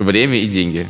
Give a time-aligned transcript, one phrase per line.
[0.00, 0.88] Время и деньги.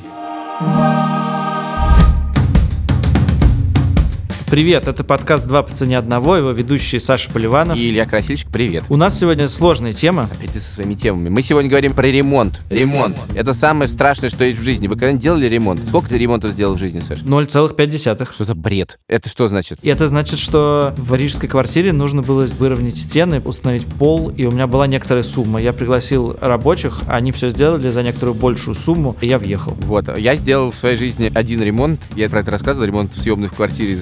[4.59, 7.79] Привет, это подкаст «Два по цене одного», его ведущий Саша Поливанов.
[7.79, 8.83] И Илья Красильщик, привет.
[8.89, 10.25] У нас сегодня сложная тема.
[10.25, 11.29] Опять ты со своими темами.
[11.29, 12.61] Мы сегодня говорим про ремонт.
[12.69, 13.17] Ремонт.
[13.37, 14.89] Это самое страшное, что есть в жизни.
[14.89, 15.81] Вы когда-нибудь делали ремонт?
[15.87, 17.23] Сколько ты ремонтов сделал в жизни, Саша?
[17.23, 18.33] 0,5.
[18.35, 18.99] Что за бред?
[19.07, 19.79] Это что значит?
[19.81, 24.51] И это значит, что в рижской квартире нужно было выровнять стены, установить пол, и у
[24.51, 25.63] меня была некоторая сумма.
[25.63, 29.77] Я пригласил рабочих, они все сделали за некоторую большую сумму, и я въехал.
[29.83, 30.19] Вот.
[30.19, 32.01] Я сделал в своей жизни один ремонт.
[32.17, 32.89] Я про это рассказывал.
[32.89, 33.97] Ремонт в квартире.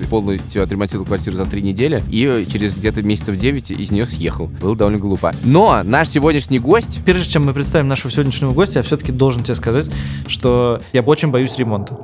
[0.46, 2.00] Полностью отремонтировал квартиру за три недели.
[2.08, 4.46] И через где-то месяцев 9 из нее съехал.
[4.46, 5.34] Было довольно глупо.
[5.42, 7.00] Но наш сегодняшний гость...
[7.04, 9.90] Прежде чем мы представим нашего сегодняшнего гостя, я все-таки должен тебе сказать,
[10.28, 11.98] что я очень боюсь ремонта.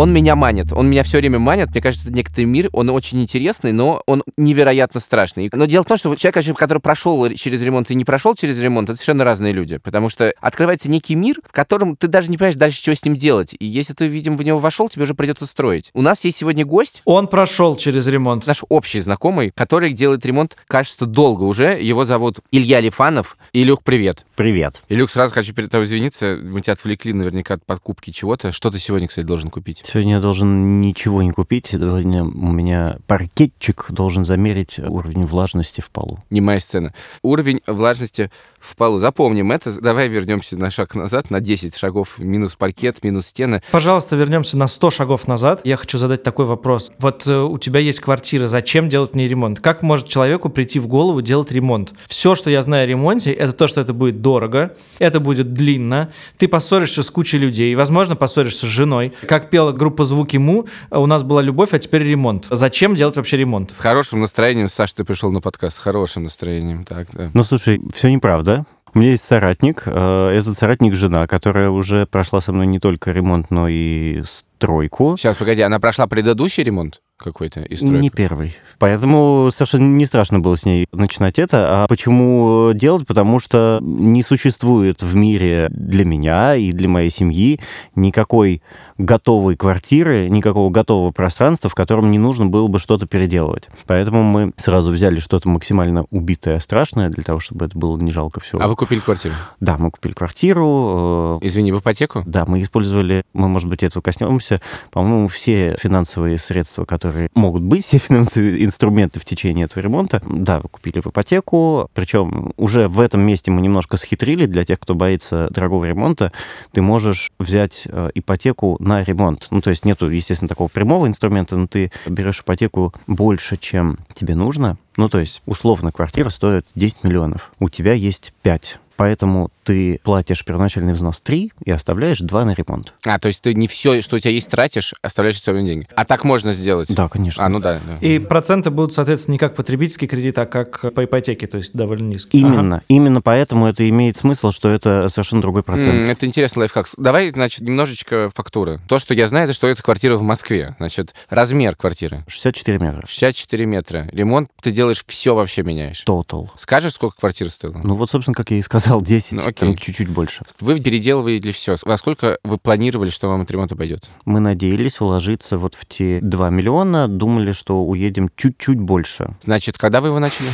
[0.00, 0.72] Он меня манит.
[0.72, 1.72] Он меня все время манит.
[1.72, 5.50] Мне кажется, это некоторый мир, он очень интересный, но он невероятно страшный.
[5.52, 8.88] Но дело в том, что человек, который прошел через ремонт и не прошел через ремонт,
[8.88, 9.76] это совершенно разные люди.
[9.76, 13.14] Потому что открывается некий мир, в котором ты даже не понимаешь дальше, что с ним
[13.14, 13.54] делать.
[13.58, 15.90] И если ты, видимо, в него вошел, тебе уже придется строить.
[15.92, 17.02] У нас есть сегодня гость.
[17.04, 18.46] Он прошел через ремонт.
[18.46, 21.78] Наш общий знакомый, который делает ремонт, кажется, долго уже.
[21.78, 23.36] Его зовут Илья Лифанов.
[23.52, 24.24] Илюх, привет.
[24.34, 24.80] Привет.
[24.88, 26.38] Илюх, сразу хочу перед тобой извиниться.
[26.42, 28.50] Мы тебя отвлекли наверняка от покупки чего-то.
[28.50, 29.82] Что ты сегодня, кстати, должен купить?
[29.92, 31.66] Сегодня я должен ничего не купить.
[31.66, 36.20] Сегодня у меня паркетчик должен замерить уровень влажности в полу.
[36.30, 36.94] Не моя сцена.
[37.22, 38.30] Уровень влажности
[38.60, 39.00] в полу.
[39.00, 39.72] Запомним это.
[39.80, 42.20] Давай вернемся на шаг назад, на 10 шагов.
[42.20, 43.62] Минус паркет, минус стены.
[43.72, 45.62] Пожалуйста, вернемся на 100 шагов назад.
[45.64, 46.92] Я хочу задать такой вопрос.
[47.00, 49.58] Вот э, у тебя есть квартира, зачем делать в ней ремонт?
[49.58, 51.94] Как может человеку прийти в голову делать ремонт?
[52.06, 56.12] Все, что я знаю о ремонте, это то, что это будет дорого, это будет длинно,
[56.36, 59.14] ты поссоришься с кучей людей, возможно, поссоришься с женой.
[59.26, 62.46] Как пела группа «Звуки Му», у нас была любовь, а теперь ремонт.
[62.50, 63.72] Зачем делать вообще ремонт?
[63.74, 66.84] С хорошим настроением, Саша, ты пришел на подкаст, с хорошим настроением.
[66.84, 67.30] Так, да.
[67.32, 68.66] Ну, слушай, все неправда.
[68.92, 69.84] У меня есть соратник.
[69.86, 75.16] э, Этот соратник жена, которая уже прошла со мной не только ремонт, но и стройку.
[75.16, 78.00] Сейчас, погоди, она прошла предыдущий ремонт какой-то из стройки?
[78.02, 78.56] Не первый.
[78.78, 81.82] Поэтому совершенно не страшно было с ней начинать это.
[81.82, 83.06] А почему делать?
[83.06, 87.60] Потому что не существует в мире для меня и для моей семьи
[87.94, 88.62] никакой
[88.98, 93.68] готовой квартиры, никакого готового пространства, в котором не нужно было бы что-то переделывать.
[93.86, 98.40] Поэтому мы сразу взяли что-то максимально убитое, страшное, для того, чтобы это было не жалко
[98.40, 98.60] всего.
[98.62, 99.34] А вы купили квартиру?
[99.58, 101.38] Да, мы купили квартиру.
[101.42, 102.22] э, Извини, в ипотеку?
[102.26, 104.60] Да, мы использовали, мы, может быть, этого коснемся,
[104.90, 110.60] по-моему, все финансовые средства, которые могут быть, все финансовые инструменты в течение этого ремонта, да,
[110.60, 114.94] вы купили в ипотеку, причем уже в этом месте мы немножко схитрили для тех, кто
[114.94, 116.32] боится дорогого ремонта,
[116.72, 119.46] ты можешь взять э, ипотеку на ремонт.
[119.50, 124.34] Ну, то есть нету, естественно, такого прямого инструмента, но ты берешь ипотеку больше, чем тебе
[124.34, 124.76] нужно.
[124.96, 127.52] Ну, то есть, условно, квартира стоит 10 миллионов.
[127.58, 128.78] У тебя есть 5.
[128.96, 132.92] Поэтому ты платишь первоначальный взнос 3 и оставляешь 2 на ремонт.
[133.06, 135.86] А, то есть ты не все, что у тебя есть, тратишь, оставляешь свои деньги.
[135.94, 136.92] А так можно сделать?
[136.92, 137.44] Да, конечно.
[137.44, 137.78] А, ну да.
[137.86, 137.98] да.
[138.04, 142.08] И проценты будут, соответственно, не как потребительский кредит, а как по ипотеке, то есть довольно
[142.08, 142.42] низкие.
[142.42, 142.82] Именно.
[142.88, 145.94] Именно поэтому это имеет смысл, что это совершенно другой процент.
[145.94, 146.88] М, Это интересный лайфхак.
[146.96, 148.80] Давай, значит, немножечко фактуры.
[148.88, 150.74] То, что я знаю, это что это квартира в Москве.
[150.78, 152.24] Значит, размер квартиры.
[152.26, 153.06] 64 метра.
[153.06, 154.08] 64 метра.
[154.10, 156.02] Ремонт ты делаешь, все вообще меняешь.
[156.04, 156.48] Total.
[156.56, 157.80] Скажешь, сколько квартира стоила?
[157.84, 159.59] Ну вот, собственно, как я и сказал, 10, Ну, окей.
[159.60, 160.44] Там чуть-чуть больше.
[160.60, 161.76] Вы переделывали все.
[161.84, 164.10] Во сколько вы планировали, что вам этот ремонт обойдется?
[164.24, 169.36] Мы надеялись уложиться вот в те 2 миллиона, думали, что уедем чуть-чуть больше.
[169.42, 170.48] Значит, когда вы его начали?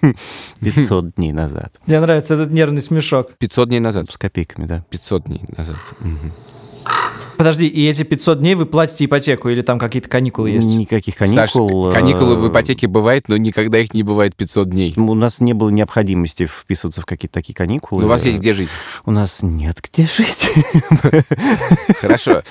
[0.60, 1.74] 500 дней назад.
[1.86, 3.32] Мне нравится этот нервный смешок.
[3.38, 4.10] 500 дней назад.
[4.10, 4.84] С копейками, да.
[4.90, 5.76] 500 дней назад.
[6.00, 6.32] Мгм.
[7.38, 10.74] Подожди, и эти 500 дней вы платите ипотеку или там какие-то каникулы есть?
[10.74, 11.92] Никаких Саш, каникул.
[11.92, 14.92] каникулы в э, ипотеке бывает, но никогда их не бывает 500 дней.
[14.96, 18.00] У нас не было необходимости вписываться в какие-то такие каникулы.
[18.00, 18.70] Но у вас есть где жить.
[19.06, 20.50] У нас нет где жить.
[22.00, 22.42] Хорошо.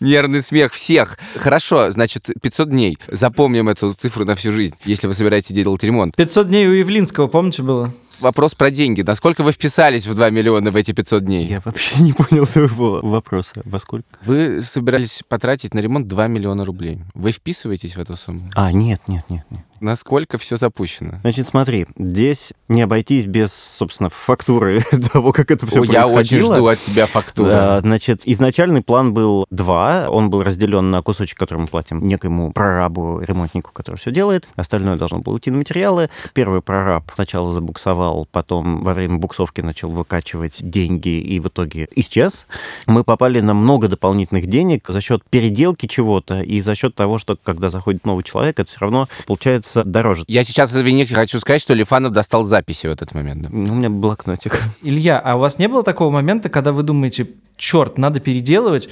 [0.00, 1.18] Нервный смех всех.
[1.36, 2.98] Хорошо, значит, 500 дней.
[3.08, 6.16] Запомним эту цифру на всю жизнь, если вы собираетесь делать ремонт.
[6.16, 7.92] 500 дней у Явлинского, помните, было?
[8.20, 9.02] Вопрос про деньги.
[9.02, 11.46] Насколько вы вписались в 2 миллиона в эти 500 дней?
[11.46, 13.62] Я вообще не понял твоего вопроса.
[13.64, 14.06] Во сколько?
[14.24, 17.00] Вы собирались потратить на ремонт 2 миллиона рублей.
[17.14, 18.48] Вы вписываетесь в эту сумму?
[18.54, 19.62] А, нет, нет, нет, нет.
[19.84, 21.20] Насколько все запущено.
[21.20, 24.82] Значит, смотри, здесь не обойтись без, собственно, фактуры
[25.12, 26.56] того, как это все О, я очень происходило.
[26.56, 27.48] жду от тебя фактуру.
[27.48, 30.06] Да, значит, изначальный план был два.
[30.08, 34.48] Он был разделен на кусочек, который мы платим некоему прорабу, ремонтнику, который все делает.
[34.56, 36.08] Остальное должно было уйти на материалы.
[36.32, 42.46] Первый прораб сначала забуксовал, потом во время буксовки начал выкачивать деньги и в итоге исчез.
[42.86, 47.36] Мы попали на много дополнительных денег за счет переделки чего-то и за счет того, что
[47.42, 50.24] когда заходит новый человек, это все равно получается дороже.
[50.28, 53.42] Я сейчас, извини, хочу сказать, что Лифанов достал записи в этот момент.
[53.42, 53.48] да.
[53.50, 54.60] У меня блокнотик.
[54.82, 57.26] Илья, а у вас не было такого момента, когда вы думаете,
[57.56, 58.88] черт, надо переделывать,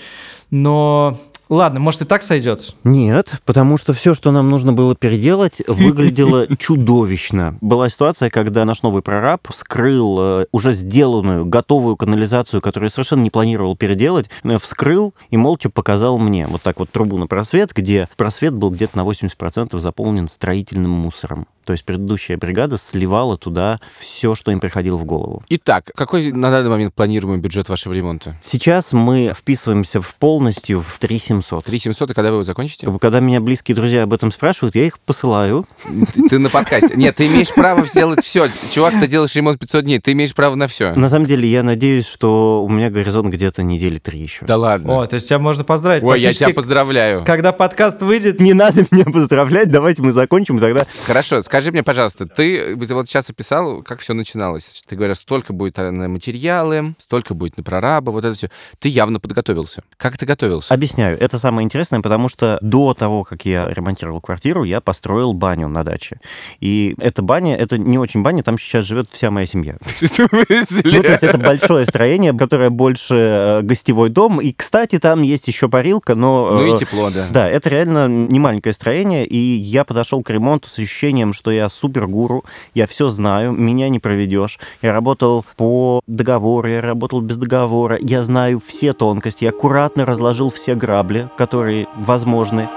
[0.50, 1.20] но
[1.56, 2.74] ладно, может и так сойдет?
[2.84, 7.58] Нет, потому что все, что нам нужно было переделать, выглядело чудовищно.
[7.60, 13.30] Была ситуация, когда наш новый прораб вскрыл э, уже сделанную, готовую канализацию, которую совершенно не
[13.30, 18.08] планировал переделать, я вскрыл и молча показал мне вот так вот трубу на просвет, где
[18.16, 21.46] просвет был где-то на 80% заполнен строительным мусором.
[21.64, 25.42] То есть предыдущая бригада сливала туда все, что им приходило в голову.
[25.48, 28.36] Итак, какой на данный момент планируемый бюджет вашего ремонта?
[28.42, 31.64] Сейчас мы вписываемся в полностью в 3700.
[31.64, 32.88] 3700, и когда вы его закончите?
[33.00, 35.66] Когда меня близкие друзья об этом спрашивают, я их посылаю.
[36.14, 36.94] Ты, ты на подкасте.
[36.96, 38.48] Нет, ты имеешь право сделать все.
[38.72, 40.92] Чувак, ты делаешь ремонт 500 дней, ты имеешь право на все.
[40.94, 44.44] На самом деле, я надеюсь, что у меня горизонт где-то недели три еще.
[44.46, 45.00] Да ладно.
[45.00, 46.02] О, то есть тебя можно поздравить.
[46.02, 47.24] Ой, я тебя поздравляю.
[47.24, 50.86] Когда подкаст выйдет, Не надо меня поздравлять, давайте мы закончим, тогда...
[51.06, 54.82] Хорошо, скажи мне, пожалуйста, ты вот сейчас описал, как все начиналось.
[54.88, 58.50] Ты говоришь, столько будет э, на материалы, столько будет на прораба, вот это все.
[58.78, 59.82] Ты явно подготовился.
[59.98, 60.72] Как ты готовился?
[60.72, 61.20] Объясняю.
[61.20, 65.84] Это самое интересное, потому что до того, как я ремонтировал квартиру, я построил баню на
[65.84, 66.20] даче.
[66.60, 69.76] И эта баня, это не очень баня, там сейчас живет вся моя семья.
[70.22, 74.40] Ну, то есть это большое строение, которое больше э, гостевой дом.
[74.40, 76.50] И, кстати, там есть еще парилка, но...
[76.52, 77.26] Ну э, и тепло, да.
[77.30, 81.68] Да, это реально не маленькое строение, и я подошел к ремонту с ощущением, что я
[81.68, 82.44] супергуру,
[82.74, 84.58] я все знаю, меня не проведешь.
[84.82, 90.50] Я работал по договору, я работал без договора, я знаю все тонкости, я аккуратно разложил
[90.50, 92.68] все грабли, которые возможны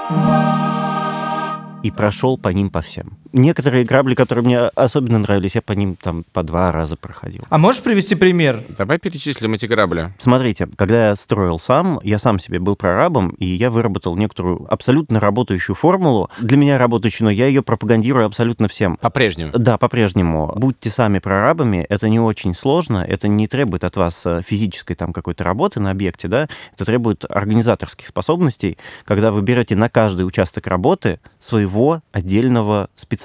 [1.84, 3.18] и прошел по ним по всем.
[3.38, 7.44] Некоторые грабли, которые мне особенно нравились, я по ним там по два раза проходил.
[7.50, 8.64] а можешь привести пример?
[8.78, 10.14] Давай перечислим эти грабли.
[10.20, 15.20] Смотрите, когда я строил сам, я сам себе был прорабом, и я выработал некоторую абсолютно
[15.20, 16.30] работающую формулу.
[16.40, 18.96] Для меня работающую, но я ее пропагандирую абсолютно всем.
[19.02, 19.52] По-прежнему.
[19.54, 20.54] Да, по-прежнему.
[20.56, 25.12] Будьте сами прорабами, это не очень сложно, это не требует от вас э, физической там
[25.12, 30.68] какой-то работы на объекте, да, это требует организаторских способностей, когда вы берете на каждый участок
[30.68, 33.25] работы своего отдельного специалиста.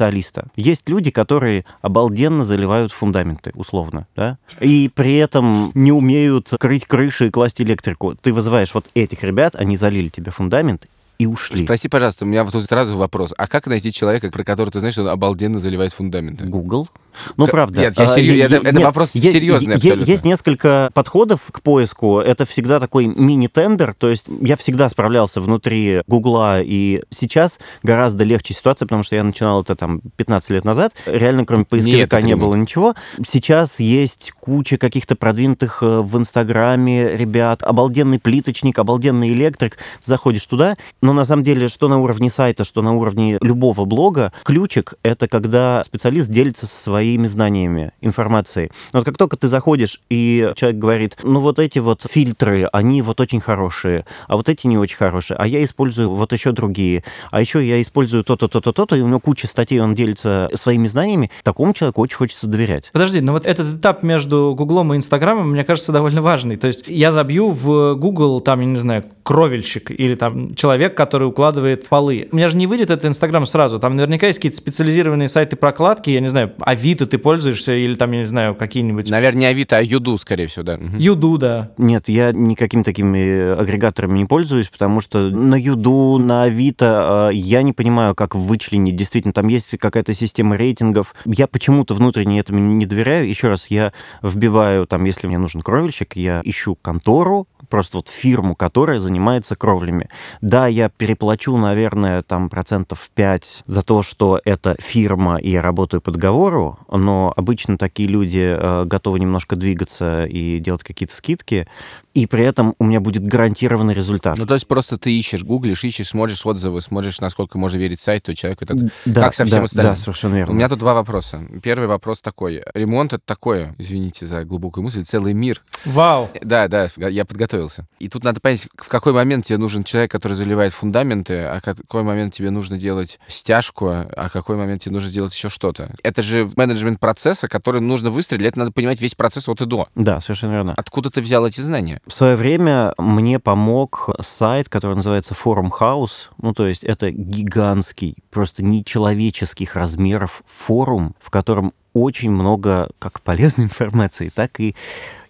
[0.56, 7.28] Есть люди, которые обалденно заливают фундаменты, условно, да, и при этом не умеют крыть крыши
[7.28, 8.14] и класть электрику.
[8.14, 10.86] Ты вызываешь вот этих ребят, они залили тебе фундамент,
[11.20, 11.64] и ушли.
[11.64, 13.34] Спроси, пожалуйста, у меня вот тут сразу вопрос.
[13.36, 16.44] А как найти человека, про которого ты знаешь, что он обалденно заливает фундаменты?
[16.46, 16.88] Google.
[17.36, 17.80] Ну, К- правда.
[17.80, 20.04] нет, я А, серьё- е- это- е- это нет, вопрос е- серьезный абсолютно.
[20.04, 22.20] Есть несколько подходов к поиску.
[22.20, 23.94] Это всегда такой мини-тендер.
[23.98, 29.24] То есть я всегда справлялся внутри Гугла, и сейчас гораздо легче ситуация, потому что я
[29.24, 30.92] начинал это там 15 лет назад.
[31.04, 32.94] Реально, кроме поисковика, это не было ничего.
[33.28, 39.78] Сейчас есть куча каких-то продвинутых э, в Инстаграме ребят, обалденный плиточник, обалденный электрик.
[40.02, 44.32] Заходишь туда, но на самом деле, что на уровне сайта, что на уровне любого блога,
[44.44, 48.70] ключик— это когда специалист делится своими знаниями, информацией.
[48.92, 53.02] Но вот как только ты заходишь, и человек говорит, ну вот эти вот фильтры, они
[53.02, 57.04] вот очень хорошие, а вот эти не очень хорошие, а я использую вот еще другие,
[57.30, 60.86] а еще я использую то-то, то-то, то-то, и у него куча статей, он делится своими
[60.86, 62.90] знаниями, такому человеку очень хочется доверять.
[62.92, 66.56] Подожди, но вот этот этап между Гуглом и Инстаграмом, мне кажется, довольно важный.
[66.56, 71.28] То есть я забью в Google, там, я не знаю, кровельщик или там человек, который
[71.28, 72.28] укладывает полы.
[72.30, 73.78] У меня же не выйдет этот Инстаграм сразу.
[73.78, 78.12] Там наверняка есть какие-то специализированные сайты прокладки, я не знаю, Авито ты пользуешься или там,
[78.12, 79.08] я не знаю, какие-нибудь...
[79.08, 80.78] Наверное, не Авито, а Юду, скорее всего, да.
[80.98, 81.70] Юду, да.
[81.78, 87.62] Нет, я никакими такими агрегаторами не пользуюсь, потому что на Юду, на Авито э, я
[87.62, 88.94] не понимаю, как вычленить.
[88.94, 91.14] Действительно, там есть какая-то система рейтингов.
[91.24, 93.26] Я почему-то внутренне этому не доверяю.
[93.26, 98.54] Еще раз, я вбиваю, там, если мне нужен кровельщик, я ищу контору, просто вот фирму,
[98.54, 100.08] которая занимается кровлями.
[100.40, 106.00] Да, я переплачу, наверное, там процентов 5 за то, что это фирма, и я работаю
[106.00, 111.66] по договору, но обычно такие люди э, готовы немножко двигаться и делать какие-то скидки,
[112.14, 114.36] и при этом у меня будет гарантированный результат.
[114.36, 118.34] Ну, то есть просто ты ищешь, гуглишь, ищешь, смотришь отзывы, смотришь, насколько можно верить сайту,
[118.34, 118.90] человеку далее.
[119.04, 119.94] да, как со всем да, остальным.
[119.94, 120.52] Да, совершенно верно.
[120.52, 121.46] У меня тут два вопроса.
[121.62, 122.62] Первый вопрос такой.
[122.74, 125.62] Ремонт— это такое, извините за глубокую мысль, целый мир.
[125.84, 126.30] Вау.
[126.40, 127.86] Да, да, я подготовился.
[127.98, 131.62] И тут надо понять, в какой момент тебе нужен человек, который заливает фундаменты, а в
[131.62, 135.94] какой момент тебе нужно делать стяжку, а в какой момент тебе нужно делать еще что-то.
[136.02, 138.40] Это же менеджмент процесса, который нужно выстроить.
[138.40, 139.88] Для этого надо понимать весь процесс от и до.
[139.94, 140.74] Да, совершенно верно.
[140.76, 141.99] Откуда ты взял эти знания?
[142.06, 146.28] В свое время мне помог сайт, который называется Forum House.
[146.40, 153.64] Ну, то есть это гигантский, просто нечеловеческих размеров форум, в котором очень много как полезной
[153.66, 154.74] информации, так и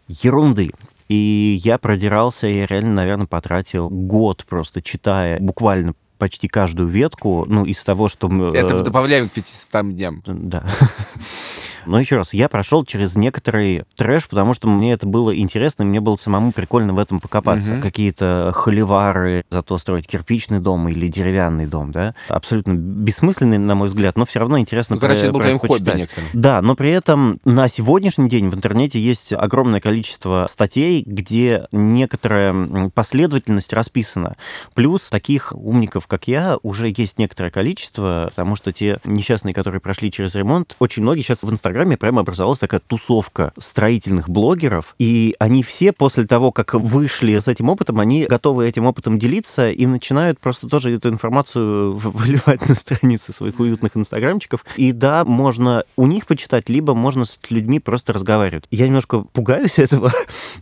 [0.08, 0.70] ерунды.
[1.08, 7.64] И я продирался, я реально, наверное, потратил год просто читая буквально почти каждую ветку, ну,
[7.64, 8.28] из того, что...
[8.54, 10.22] Это э, добавляем к 500 дням.
[10.24, 10.64] Да.
[11.86, 15.86] Но еще раз, я прошел через некоторый трэш, потому что мне это было интересно, и
[15.86, 17.74] мне было самому прикольно в этом покопаться.
[17.74, 17.82] Угу.
[17.82, 24.16] Какие-то холивары, зато строить кирпичный дом или деревянный дом, да, абсолютно бессмысленный, на мой взгляд,
[24.16, 26.28] но все равно интересно ну, короче, это был твоим хобби некоторым.
[26.32, 32.90] Да, но при этом на сегодняшний день в интернете есть огромное количество статей, где некоторая
[32.94, 34.36] последовательность расписана.
[34.74, 40.10] Плюс таких умников, как я, уже есть некоторое количество, потому что те несчастные, которые прошли
[40.10, 45.36] через ремонт, очень многие сейчас в Инстаграме Инстаграме прямо образовалась такая тусовка строительных блогеров, и
[45.38, 49.86] они все после того, как вышли с этим опытом, они готовы этим опытом делиться и
[49.86, 54.64] начинают просто тоже эту информацию выливать на страницы своих уютных инстаграмчиков.
[54.74, 58.64] И да, можно у них почитать, либо можно с людьми просто разговаривать.
[58.72, 60.12] Я немножко пугаюсь этого,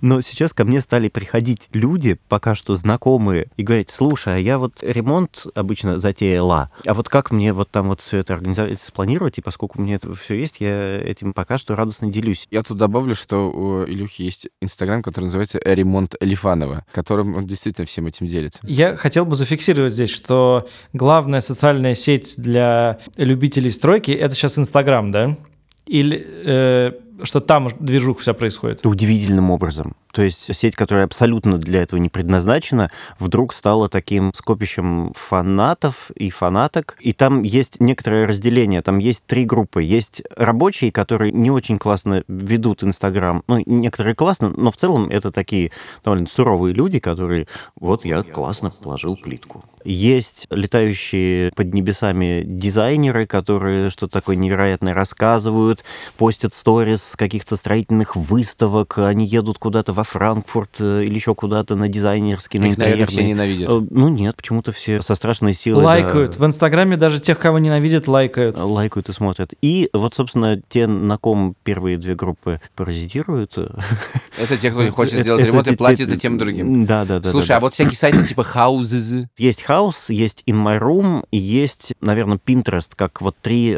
[0.02, 4.58] но сейчас ко мне стали приходить люди, пока что знакомые, и говорить, слушай, а я
[4.58, 9.38] вот ремонт обычно затеяла, а вот как мне вот там вот все это организовать, спланировать,
[9.38, 12.46] и поскольку у меня это все есть, я этим пока что радостно делюсь.
[12.50, 17.86] Я тут добавлю, что у Илюхи есть Инстаграм, который называется «Ремонт Элифанова», которым он действительно
[17.86, 18.60] всем этим делится.
[18.64, 25.10] Я хотел бы зафиксировать здесь, что главная социальная сеть для любителей стройки— это сейчас Инстаграм,
[25.10, 25.36] да?
[25.86, 28.84] Или э, что там движуха вся происходит?
[28.84, 29.96] Удивительным образом.
[30.12, 36.30] То есть сеть, которая абсолютно для этого не предназначена, вдруг стала таким скопищем фанатов и
[36.30, 36.96] фанаток.
[37.00, 38.82] И там есть некоторое разделение.
[38.82, 39.82] Там есть три группы.
[39.82, 43.42] Есть рабочие, которые не очень классно ведут Инстаграм.
[43.46, 45.72] Ну, некоторые классно, но в целом это такие
[46.04, 47.46] довольно суровые люди, которые
[47.78, 49.64] вот я классно положил плитку.
[49.84, 55.84] Есть летающие под небесами дизайнеры, которые что-то такое невероятное рассказывают,
[56.16, 61.88] постят сторис каких-то строительных выставок, они едут куда-то во Франкфурт э, или еще куда-то на
[61.88, 63.70] дизайнерский, на Их, наверное, все ненавидят.
[63.70, 65.84] Э, ну нет, почему-то все со страшной силой.
[65.84, 66.32] Лайкают.
[66.32, 68.58] Да, в Инстаграме даже тех, кого ненавидят, лайкают.
[68.58, 69.54] Лайкают и смотрят.
[69.62, 73.54] И вот, собственно, те, на ком первые две группы паразитируют.
[73.56, 73.68] Э,
[74.38, 76.86] это те, кто хочет сделать ремонт и платит и тем другим.
[76.86, 77.30] Да, да, да.
[77.30, 79.26] Слушай, а вот всякие сайты типа Houses.
[79.36, 83.76] Есть House, есть In My Room, есть, наверное, Pinterest, как вот три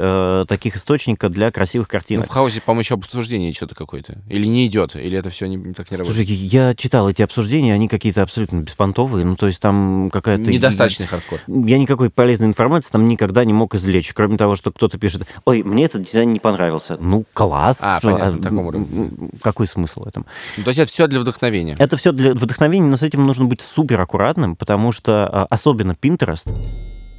[0.48, 2.26] таких источника для красивых картинок.
[2.26, 4.18] Ну, в Houzz е, по-моему, еще обсуждение что-то какое-то.
[4.28, 6.26] Или не идет, или это все не, так не работает.
[6.26, 10.50] Слушай, я читал эти обсуждения, они какие-то абсолютно беспонтовые, ну, то есть там какая-то...
[10.50, 11.40] Недостаточный хардкор.
[11.46, 15.62] Я никакой полезной информации там никогда не мог извлечь, кроме того, что кто-то пишет, ой,
[15.62, 16.96] мне этот дизайн не понравился.
[16.98, 17.78] Ну, класс.
[17.82, 19.10] А, понятно, а, таком уровне.
[19.42, 20.26] Какой смысл в этом?
[20.56, 21.76] Ну, то есть это все для вдохновения?
[21.78, 25.92] Это все для вдохновения, но с этим нужно быть супер аккуратным, потому что а, особенно
[25.92, 26.48] Pinterest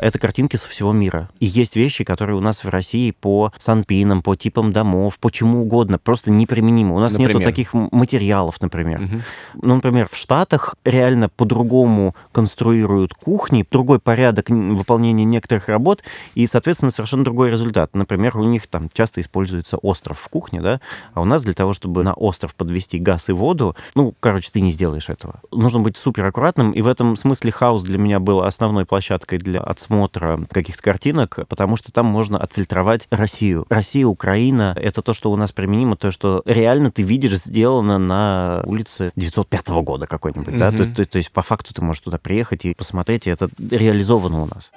[0.01, 1.29] это картинки со всего мира.
[1.39, 5.61] И есть вещи, которые у нас в России по санпинам, по типам домов, по чему
[5.61, 6.95] угодно, просто неприменимы.
[6.95, 7.35] У нас например?
[7.35, 9.01] нету таких материалов, например.
[9.01, 9.21] Угу.
[9.61, 16.03] Ну, например, в Штатах реально по-другому конструируют кухни, другой порядок выполнения некоторых работ,
[16.33, 17.95] и, соответственно, совершенно другой результат.
[17.95, 20.81] Например, у них там часто используется остров в кухне, да,
[21.13, 24.61] а у нас для того, чтобы на остров подвести газ и воду, ну, короче, ты
[24.61, 25.41] не сделаешь этого.
[25.51, 29.59] Нужно быть супер аккуратным, и в этом смысле хаос для меня был основной площадкой для
[29.59, 33.65] отсмотра просмотра каких-то картинок, потому что там можно отфильтровать Россию.
[33.69, 38.63] Россия, Украина— это то, что у нас применимо, то, что реально ты видишь сделано на
[38.65, 40.57] улице 905 года какой-нибудь, mm-hmm.
[40.57, 40.71] да?
[40.71, 44.43] То, то, то есть по факту ты можешь туда приехать и посмотреть, и это реализовано
[44.43, 44.71] у нас.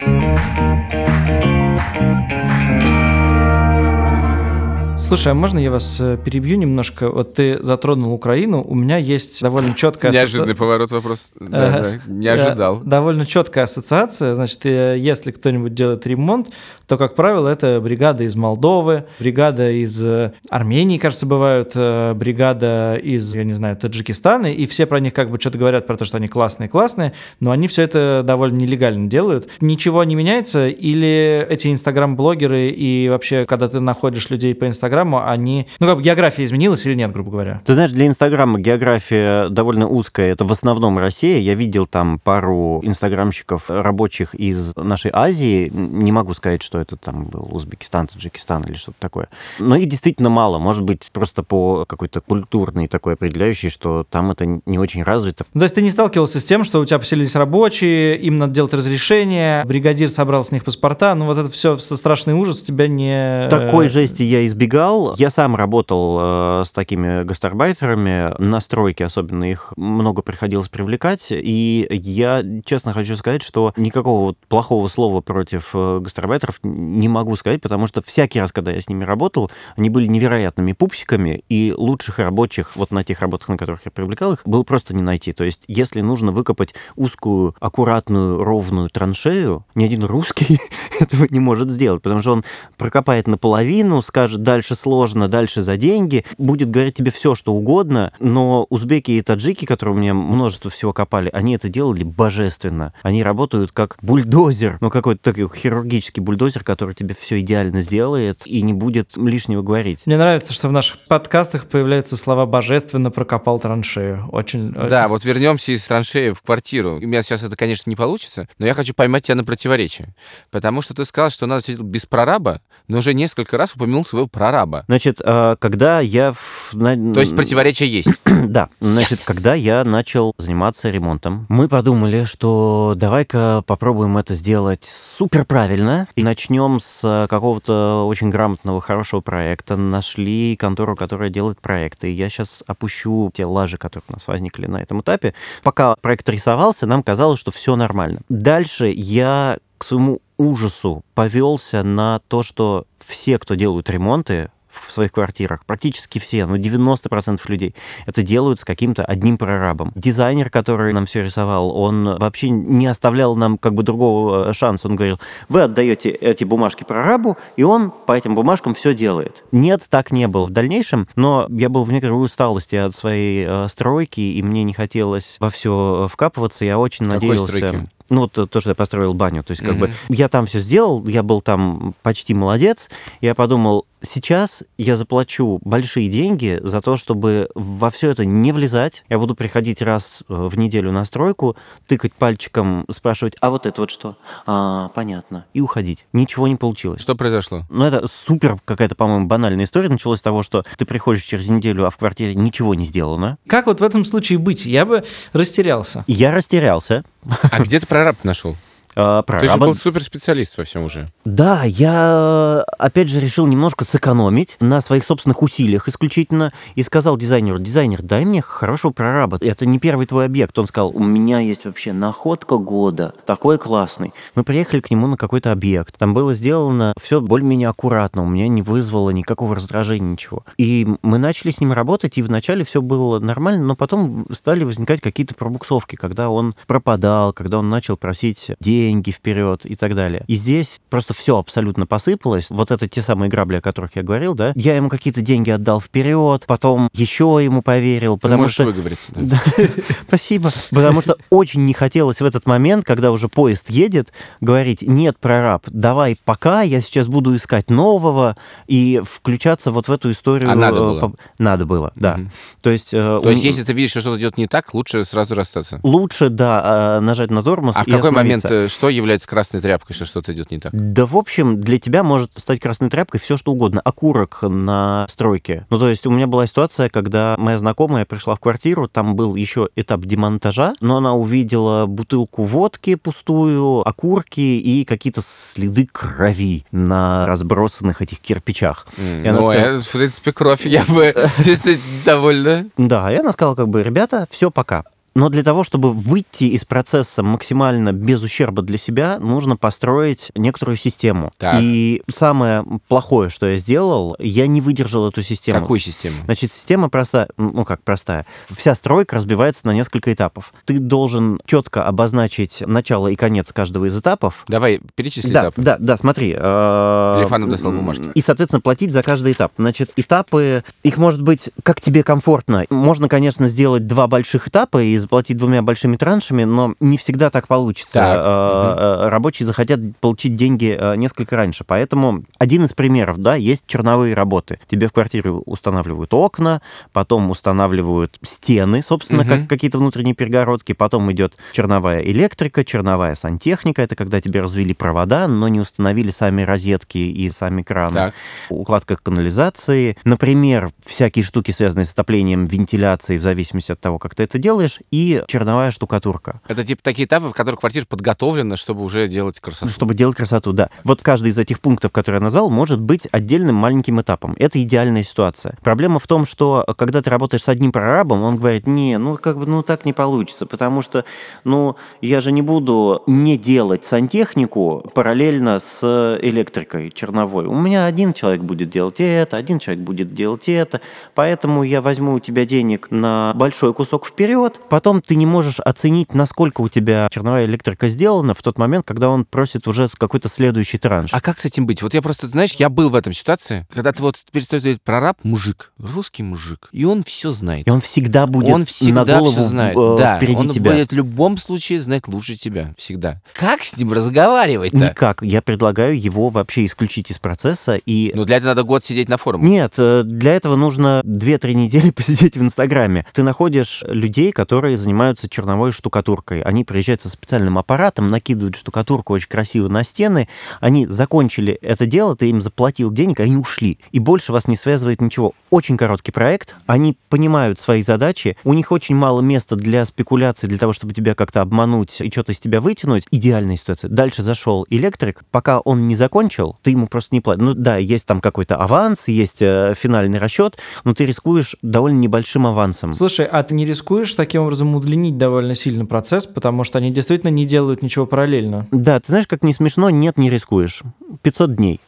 [4.97, 7.11] Слушай, а можно я вас э, перебью немножко?
[7.11, 10.39] Вот ты затронул Украину, у меня есть довольно четкая ассоциация.
[10.39, 11.31] Неожиданный поворот вопрос.
[11.39, 12.81] Да, да, не ожидал.
[12.81, 14.35] Довольно четкая ассоциация.
[14.35, 16.49] Значит, э, если кто-нибудь делает ремонт,
[16.87, 23.35] то, как правило, это бригада из Молдовы, бригада из э, Армении, кажется, бывают, бригада из,
[23.35, 26.17] я не знаю, Таджикистана, и все про них как бы что-то говорят про то, что
[26.17, 29.49] они классные-классные, но они все это довольно нелегально делают.
[29.61, 30.69] Ничего не меняется?
[30.69, 35.67] Или эти инстаграм-блогеры и вообще, когда ты находишь людей по инстаграму, Инстаграму, они...
[35.81, 37.63] Ну, как бы география изменилась или нет, грубо говоря?
[37.65, 40.33] Ты знаешь, для Инстаграма география довольно узкая.
[40.33, 41.39] Это в основном Россия.
[41.39, 45.71] Я видел там пару инстаграмщиков рабочих из нашей Азии.
[45.75, 49.29] Не могу сказать, что это там был Узбекистан, Таджикистан или что-то такое.
[49.59, 50.59] Но их действительно мало.
[50.59, 55.45] Может быть, просто по какой-то культурной такой определяющей, что там это не очень развито.
[55.53, 58.75] То есть ты не сталкивался с тем, что у тебя поселились рабочие, им надо делать
[58.75, 63.49] разрешение, бригадир собрал с них паспорта, ну вот это все страшный ужас тебя не...
[63.49, 65.15] Такой жести я избегал.
[65.17, 66.19] Я сам работал
[66.61, 73.17] э, с такими гастарбайтерами на стройке, особенно их много приходилось привлекать, и я честно хочу
[73.17, 78.41] сказать, что никакого вот плохого слова против э, гастарбайтеров не могу сказать, потому что всякий
[78.41, 83.05] раз, когда я с ними работал, они были невероятными пупсиками, и лучших рабочих вот на
[83.05, 85.33] тех работах, на которых я привлекал их, было просто не найти.
[85.33, 90.59] То есть, если нужно выкопать узкую, аккуратную, ровную траншею, ни один русский
[91.01, 92.45] этого не может сделать, потому что он
[92.77, 98.67] прокопает наполовину, скажет, дальше сложно, дальше за деньги, будет говорить тебе все, что угодно, но
[98.71, 102.95] узбеки и таджики, которые у меня множество всего копали, они это делали божественно.
[103.03, 108.63] Они работают как бульдозер, ну какой-то такой хирургический бульдозер, который тебе все идеально сделает и
[108.63, 110.07] не будет лишнего говорить.
[110.07, 114.29] Мне нравится, что в наших подкастах появляются слова «божественно прокопал траншею».
[114.31, 114.73] Очень...
[114.73, 116.97] Да, вот вернемся из траншеи в квартиру.
[116.97, 120.15] У меня сейчас это, конечно, не получится, но я хочу поймать тебя на противоречие.
[120.51, 124.29] Потому что ты сказал, что надо сидеть без прораба, но уже несколько раз упомянул своего
[124.29, 124.54] прораба.
[124.87, 126.33] Значит, а, когда я...
[126.33, 126.75] в-
[127.15, 128.09] То есть противоречие есть.
[128.45, 135.45] Да, значит, когда я начал заниматься ремонтом, мы подумали, что давай-ка попробуем это сделать супер
[135.45, 139.77] правильно и начнем с а, какого-то очень грамотного, хорошего проекта.
[139.77, 142.13] Нашли контору, которая делает проекты.
[142.13, 145.35] Я сейчас опущу те лажи, которые у нас возникли на этом этапе.
[145.63, 148.21] Пока проект рисовался, нам казалось, что все нормально.
[148.29, 155.13] Дальше я к своему ужасу повелся на то, что все, кто делают ремонты, в своих
[155.13, 157.75] квартирах, практически все, ну 90% людей,
[158.07, 159.93] это делают с каким-то одним прорабом.
[159.95, 164.89] Дизайнер, который нам все рисовал, он вообще не оставлял нам как бы другого э, шанса.
[164.89, 169.45] Он говорил, вы отдаете эти бумажки прорабу, и он по этим бумажкам все делает.
[169.53, 173.69] Нет, так не было в дальнейшем, но я был в некоторой усталости от своей э,
[173.69, 176.65] стройки, и мне не хотелось во все вкапываться.
[176.65, 177.57] Я очень Какой надеялся...
[177.57, 177.89] стройки?
[178.11, 179.43] Ну, то, то, что я построил баню.
[179.43, 179.95] То есть, как бы, Мгм.
[180.11, 182.91] я там все сделал, я был там почти молодец.
[183.23, 189.05] Я подумал, сейчас я заплачу большие деньги за то, чтобы во все это не влезать.
[189.09, 191.57] Я буду приходить раз э, в неделю на стройку,
[191.87, 194.17] тыкать пальчиком, спрашивать, а вот это вот что?
[194.47, 195.47] А, понятно.
[195.55, 196.07] И уходить.
[196.13, 197.01] Ничего не получилось.
[197.01, 197.65] Что произошло?
[197.69, 199.89] Ну, это супер какая-то, по-моему, банальная история.
[199.89, 203.39] Началось с того, что ты приходишь через неделю, а в квартире ничего не сделано.
[203.47, 204.67] Как вот в этом случае быть?
[204.67, 206.05] Я бы растерялся.
[206.07, 207.05] Я растерялся.
[207.43, 208.57] А где ты прораб нашел?
[208.97, 211.09] А, Ты же был суперспециалист во всем уже.
[211.25, 217.59] Да, я опять же решил немножко сэкономить на своих собственных усилиях исключительно и сказал дизайнеру,
[217.59, 219.39] дизайнер, дай мне хорошего прораба.
[219.41, 220.59] Это не первый твой объект.
[220.59, 224.13] Он сказал, у меня есть вообще находка года, такой классный.
[224.35, 225.99] Мы приехали к нему на какой-то объект.
[225.99, 230.45] Там было сделано все более-менее аккуратно, у меня не вызвало никакого раздражения, ничего.
[230.57, 235.01] И мы начали с ним работать, и вначале все было нормально, но потом стали возникать
[235.01, 238.51] какие-то пробуксовки, когда он пропадал, когда он начал просить
[238.85, 240.25] деньги вперед и так далее.
[240.27, 242.47] И здесь просто все абсолютно посыпалось.
[242.51, 244.53] Вот это те самые грабли, о которых я говорил, да?
[244.57, 248.65] Я ему какие-то деньги отдал вперед, потом еще ему поверил, Ты потому можешь что...
[248.65, 249.11] выговориться.
[249.15, 249.43] да.
[250.09, 250.51] Спасибо.
[250.71, 255.63] Потому что очень не хотелось в этот момент, когда уже поезд едет, говорить, нет, прораб,
[255.67, 260.51] давай пока, я сейчас буду искать нового и включаться вот в эту историю.
[260.51, 261.13] А надо э, было?
[261.39, 262.21] Надо было, да.
[262.63, 262.93] То есть...
[262.93, 265.81] э, То есть, если ты видишь, что что-то идет не так, лучше сразу расстаться.
[265.83, 270.05] Лучше, да, э, нажать на тормоз А в какой момент, что является красной тряпкой, что
[270.05, 270.73] что-то идет не так?
[270.75, 273.81] Да, в общем, для тебя может стать красной тряпкой все что угодно.
[273.85, 275.67] Окурок на стройке.
[275.71, 279.35] Ну, то есть у меня была ситуация, когда моя знакомая пришла в квартиру, там был
[279.37, 287.27] еще этап демонтажа, но она увидела бутылку водки пустую, окурки и какие-то следы крови на
[287.27, 288.87] разбросанных этих кирпичах.
[288.99, 292.67] Она Ну, сказала- э, в принципе, кровь я бы действительно довольна.
[292.77, 294.85] Да, и она сказала как бы, ребята, все, пока.
[295.15, 300.77] Но для того, чтобы выйти из процесса максимально без ущерба для себя, нужно построить некоторую
[300.77, 301.31] систему.
[301.39, 301.61] Так.
[301.63, 305.61] И самое плохое, что я сделал, я не выдержал эту систему.
[305.61, 306.17] Какую систему?
[306.25, 308.27] Значит, система простая, ну как простая.
[308.51, 310.53] Вся стройка разбивается на несколько этапов.
[310.65, 314.45] Ты должен четко обозначить начало и конец каждого из этапов.
[314.49, 315.63] Давай, перечисли Да, этапы.
[315.63, 316.35] да, да, смотри.
[316.37, 318.11] э, Лифанов достал бумажки.
[318.15, 319.53] И, соответственно, платить за каждый этап.
[319.59, 322.65] Значит, этапы, их может быть как тебе комфортно.
[322.71, 327.47] Можно, конечно, сделать два больших этапа и заплатить двумя большими траншами, но не всегда так
[327.47, 327.93] получится.
[327.95, 331.65] Так, Э, э, Рабочие захотят получить деньги э, несколько раньше.
[331.65, 334.59] Поэтому один из примеров, да, есть черновые работы.
[334.69, 336.63] Тебе в квартире устанавливают окна,
[336.93, 339.29] потом устанавливают стены, собственно, Мгм.
[339.29, 345.29] как какие-то внутренние перегородки, потом идет черновая электрика, черновая сантехника, это когда тебе развели провода,
[345.29, 348.15] но не установили сами розетки и сами краны Так.
[348.49, 354.23] укладка канализации, например, всякие штуки, связанные с отоплением, вентиляцией, в зависимости от того, как ты
[354.23, 356.41] это делаешь, и черновая штукатурка.
[356.47, 359.73] Это типа такие этапы, в которых квартира подготовлена, чтобы уже делать красоту.
[359.73, 360.71] Чтобы делать красоту, да.
[360.85, 364.37] Вот каждый из этих пунктов, которые я назвал, может быть отдельным маленьким этапом.
[364.39, 365.57] Это идеальная ситуация.
[365.65, 369.37] Проблема в том, что когда ты работаешь с одним прорабом, он говорит, не, ну как
[369.37, 371.05] бы, ну так не получится, потому что,
[371.43, 377.47] ну, я же не буду не делать сантехнику параллельно с электрикой черновой.
[377.47, 380.81] У меня один человек будет делать это, один человек будет делать это,
[381.15, 386.15] поэтому я возьму у тебя денег на большой кусок вперед, потом ты не можешь оценить,
[386.15, 390.79] насколько у тебя черновая электрика сделана в тот момент, когда он просит уже какой-то следующий
[390.79, 391.11] транш.
[391.13, 391.83] А как с этим быть?
[391.83, 395.73] Вот я просто, знаешь, я был в этом ситуации, когда ты вот перестаешь прораб, мужик,
[395.79, 397.67] русский мужик, и он все знает.
[397.67, 399.77] И он всегда будет он всегда на голову все знает.
[399.77, 400.73] э, да, впереди он тебя.
[400.73, 402.75] будет в любом случае знать лучше тебя.
[402.77, 403.21] Всегда.
[403.35, 404.79] Как с ним разговаривать-то?
[404.79, 405.23] Никак.
[405.23, 409.17] Я предлагаю его вообще исключить из процесса и Ну, для этого надо год сидеть на
[409.17, 409.49] форуме.
[409.49, 413.07] Нет, э, для этого нужно 2-3 недели посидеть в Инстаграме.
[413.13, 416.41] Ты находишь людей, которые занимаются черновой штукатуркой.
[416.41, 420.29] Они приезжают со специальным аппаратом, накидывают штукатурку очень красиво на стены.
[420.61, 423.79] Они закончили это дело, ты им заплатил денег, они ушли.
[423.93, 425.33] И больше вас не связывает ничего.
[425.51, 430.59] Очень короткий проект, они понимают свои задачи, у них очень мало места для спекуляций, для
[430.59, 433.07] того, чтобы тебя как-то обмануть и что-то из тебя вытянуть.
[433.11, 433.89] Идеальная ситуация.
[433.89, 437.43] Дальше зашел электрик, пока он не закончил, ты ему просто не платишь.
[437.43, 442.47] Ну да, есть там какой-то аванс, есть э, финальный расчет, но ты рискуешь довольно небольшим
[442.47, 442.95] авансом.
[442.95, 447.31] Слушай, а ты не рискуешь таким образом удлинить довольно сильно процесс, потому что они действительно
[447.31, 448.67] не делают ничего параллельно?
[448.71, 450.83] Да, ты знаешь, как не смешно, нет, не рискуешь.
[451.23, 451.81] 500 дней.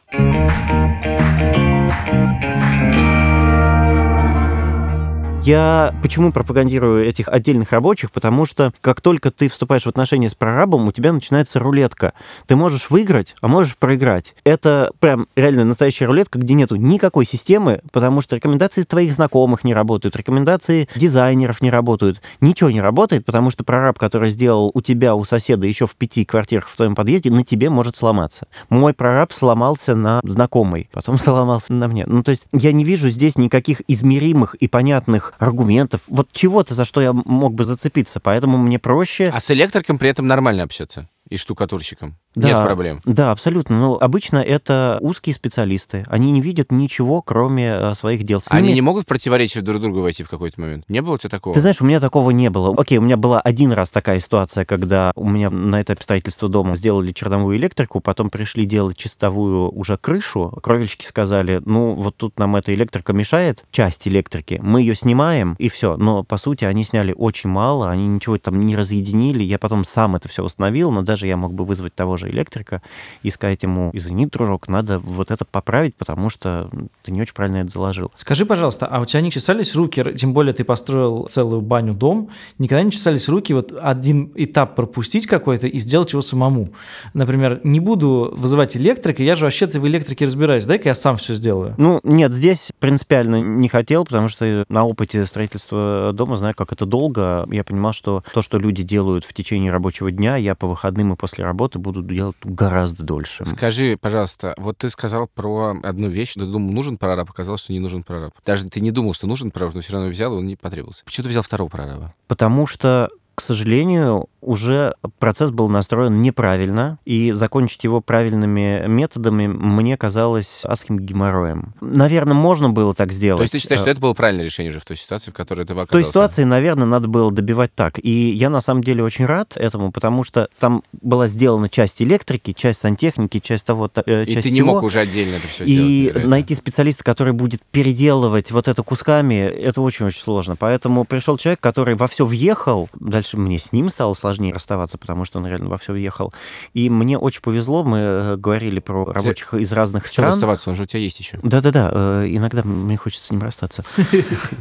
[5.47, 8.11] Я почему пропагандирую этих отдельных рабочих?
[8.11, 12.15] Потому что как только ты вступаешь в отношения с прорабом, у тебя начинается рулетка.
[12.49, 14.35] Ты можешь выиграть, а можешь проиграть.
[14.43, 19.73] Это прям реально настоящая рулетка, где нету никакой системы, потому что рекомендации твоих знакомых не
[19.73, 22.23] работают, рекомендации дизайнеров не работают.
[22.41, 26.25] Ничего не работает, потому что прораб, который сделал у тебя, у соседа еще в пяти
[26.25, 28.49] квартирах в твоем подъезде, на тебе может сломаться.
[28.69, 32.05] Мой прораб сломался на знакомой, потом сломался на мне.
[32.05, 36.85] Ну, то есть я не вижу здесь никаких измеримых и понятных аргументов, вот чего-то, за
[36.85, 38.21] что я мог бы зацепиться.
[38.21, 39.31] Поэтому мне проще...
[39.33, 41.09] А с электриком при этом нормально общаться?
[41.29, 42.17] И штукатурщиком?
[42.37, 42.65] Нет Да.
[42.65, 43.01] проблем.
[43.05, 43.81] Да, абсолютно.
[43.81, 46.05] Ну, обычно это узкие специалисты.
[46.09, 48.41] Они не видят ничего, кроме э, своих дел.
[48.41, 50.85] С Они ними- не могут в противоречие друг другу войти в какой-то момент?
[50.89, 51.55] Не было у тебя такого?
[51.55, 52.75] Ты знаешь, у меня такого не было.
[52.77, 56.77] Окей, у меня была один раз такая ситуация, когда у меня на этапе строительства дома
[56.77, 60.51] сделали черновую электрику, потом пришли делать чистовую уже крышу.
[60.63, 65.71] Кровельщики сказали, ну, вот тут нам эта электрика мешает, часть электрики, мы ее снимаем, и
[65.71, 65.97] все.
[65.97, 69.43] Но, по сути, они сняли очень мало, они ничего там не разъединили.
[69.43, 72.83] Я потом сам это все установил, но даже я мог бы вызвать того же электрика
[73.23, 76.69] и сказать ему, извини, дружок, надо вот это поправить, потому что
[77.03, 78.11] ты не очень правильно это заложил.
[78.15, 82.83] Скажи, пожалуйста, а у тебя не чесались руки, тем более ты построил целую баню-дом, никогда
[82.83, 86.69] не чесались руки вот один этап пропустить какой-то и сделать его самому?
[87.15, 91.35] Например, не буду вызывать электрика, я же вообще-то в электрике разбираюсь, дай-ка я сам все
[91.35, 91.75] сделаю.
[91.77, 96.87] Ну, нет, здесь принципиально не хотел, потому что на опыте строительства дома знаю, как это
[96.87, 97.47] долго.
[97.51, 101.17] Я понимал, что то, что люди делают в течение рабочего дня, я по выходным и
[101.17, 103.45] после работы буду делать гораздо дольше.
[103.47, 107.81] Скажи, пожалуйста, вот ты сказал про одну вещь, ты думал, нужен прораб, оказалось, что не
[107.81, 108.33] нужен прораб.
[108.45, 111.05] Даже ты не думал, что нужен прораб, но все равно взял, и он не потребовался.
[111.05, 112.15] Почему ты взял второго прораба?
[112.29, 119.97] Потому что к сожалению, уже процесс был настроен неправильно, и закончить его правильными методами мне
[119.97, 121.75] казалось адским геморроем.
[121.81, 123.39] Наверное, можно было так сделать.
[123.39, 125.35] То есть ты считаешь, Э, что это было правильное решение уже в той ситуации, в
[125.35, 126.09] которой ты В той оказался?
[126.09, 127.99] ситуации, наверное, надо было добивать так.
[128.03, 132.53] И я на самом деле очень рад этому, потому что там была сделана часть электрики,
[132.53, 134.75] часть сантехники, часть того, э, И часть ты не всего.
[134.75, 135.83] мог уже отдельно это все сделать.
[135.91, 136.31] И вероятно.
[136.31, 140.55] найти специалиста, который будет переделывать вот это кусками, это очень-очень сложно.
[140.57, 142.89] Поэтому пришел человек, который во все въехал.
[142.99, 146.33] Дальше мне с ним стало сложнее расставаться, потому что он реально во все въехал.
[146.75, 147.85] И мне очень повезло.
[147.85, 150.31] Мы э, говорили про рабочих из разных Что стран.
[150.33, 151.39] расставаться, он же у тебя есть еще.
[151.43, 153.85] Да-да-да, э, иногда мне хочется с ним расстаться.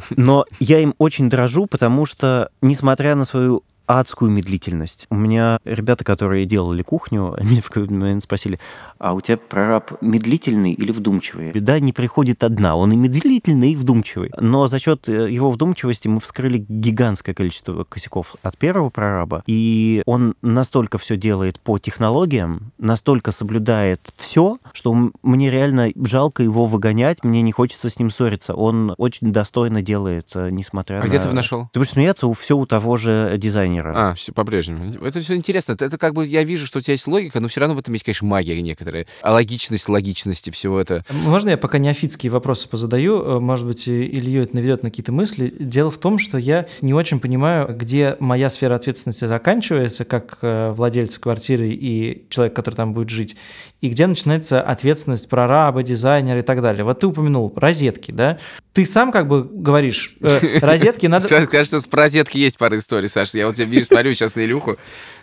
[0.10, 5.08] Но я им очень дорожу, потому что, несмотря на свою адскую медлительность.
[5.10, 8.60] У меня ребята, которые делали кухню, они в какой-то момент спросили,
[8.98, 11.52] а у тебя прораб медлительный или вдумчивый?
[11.52, 14.32] Беда не приходит одна, он и медлительный, и вдумчивый.
[14.38, 20.02] Но за счет э, его вдумчивости мы вскрыли гигантское количество косяков от первого прораба, и
[20.06, 27.24] он настолько все делает по технологиям, настолько соблюдает все, что мне реально жалко его выгонять,
[27.24, 28.54] мне не хочется с ним ссориться.
[28.54, 31.08] Он очень достойно делает, э, несмотря А на...
[31.08, 31.70] где ты его нашел?
[31.74, 33.75] Ты будешь смеяться, у все у того же дизайнера.
[33.84, 35.04] А, все по-прежнему.
[35.06, 35.74] Это все интересно.
[35.74, 37.80] Это, это как бы я вижу, что у тебя есть логика, но все равно в
[37.80, 39.06] этом есть, конечно, магия некоторая.
[39.22, 41.04] А логичность логичности всего это.
[41.10, 43.22] Можно я пока неофитские вопросы позадаю?
[43.22, 45.54] Э, Может быть, Илью это наведет на какие-то мысли.
[45.60, 50.72] Дело в том, что я не очень понимаю, где моя сфера ответственности заканчивается, как э,
[50.72, 53.36] владельца квартиры и человек, который там будет жить,
[53.82, 56.84] и где начинается ответственность прораба, дизайнера и так далее.
[56.84, 58.40] Вот ты упомянул розетки, да?
[58.74, 61.28] Ты сам как бы говоришь, э, розетки надо...
[61.48, 63.38] Кажется, про розетки есть пара историй, Саша.
[63.38, 64.78] Я вот тебя вижу, смотрю сейчас на Илюху.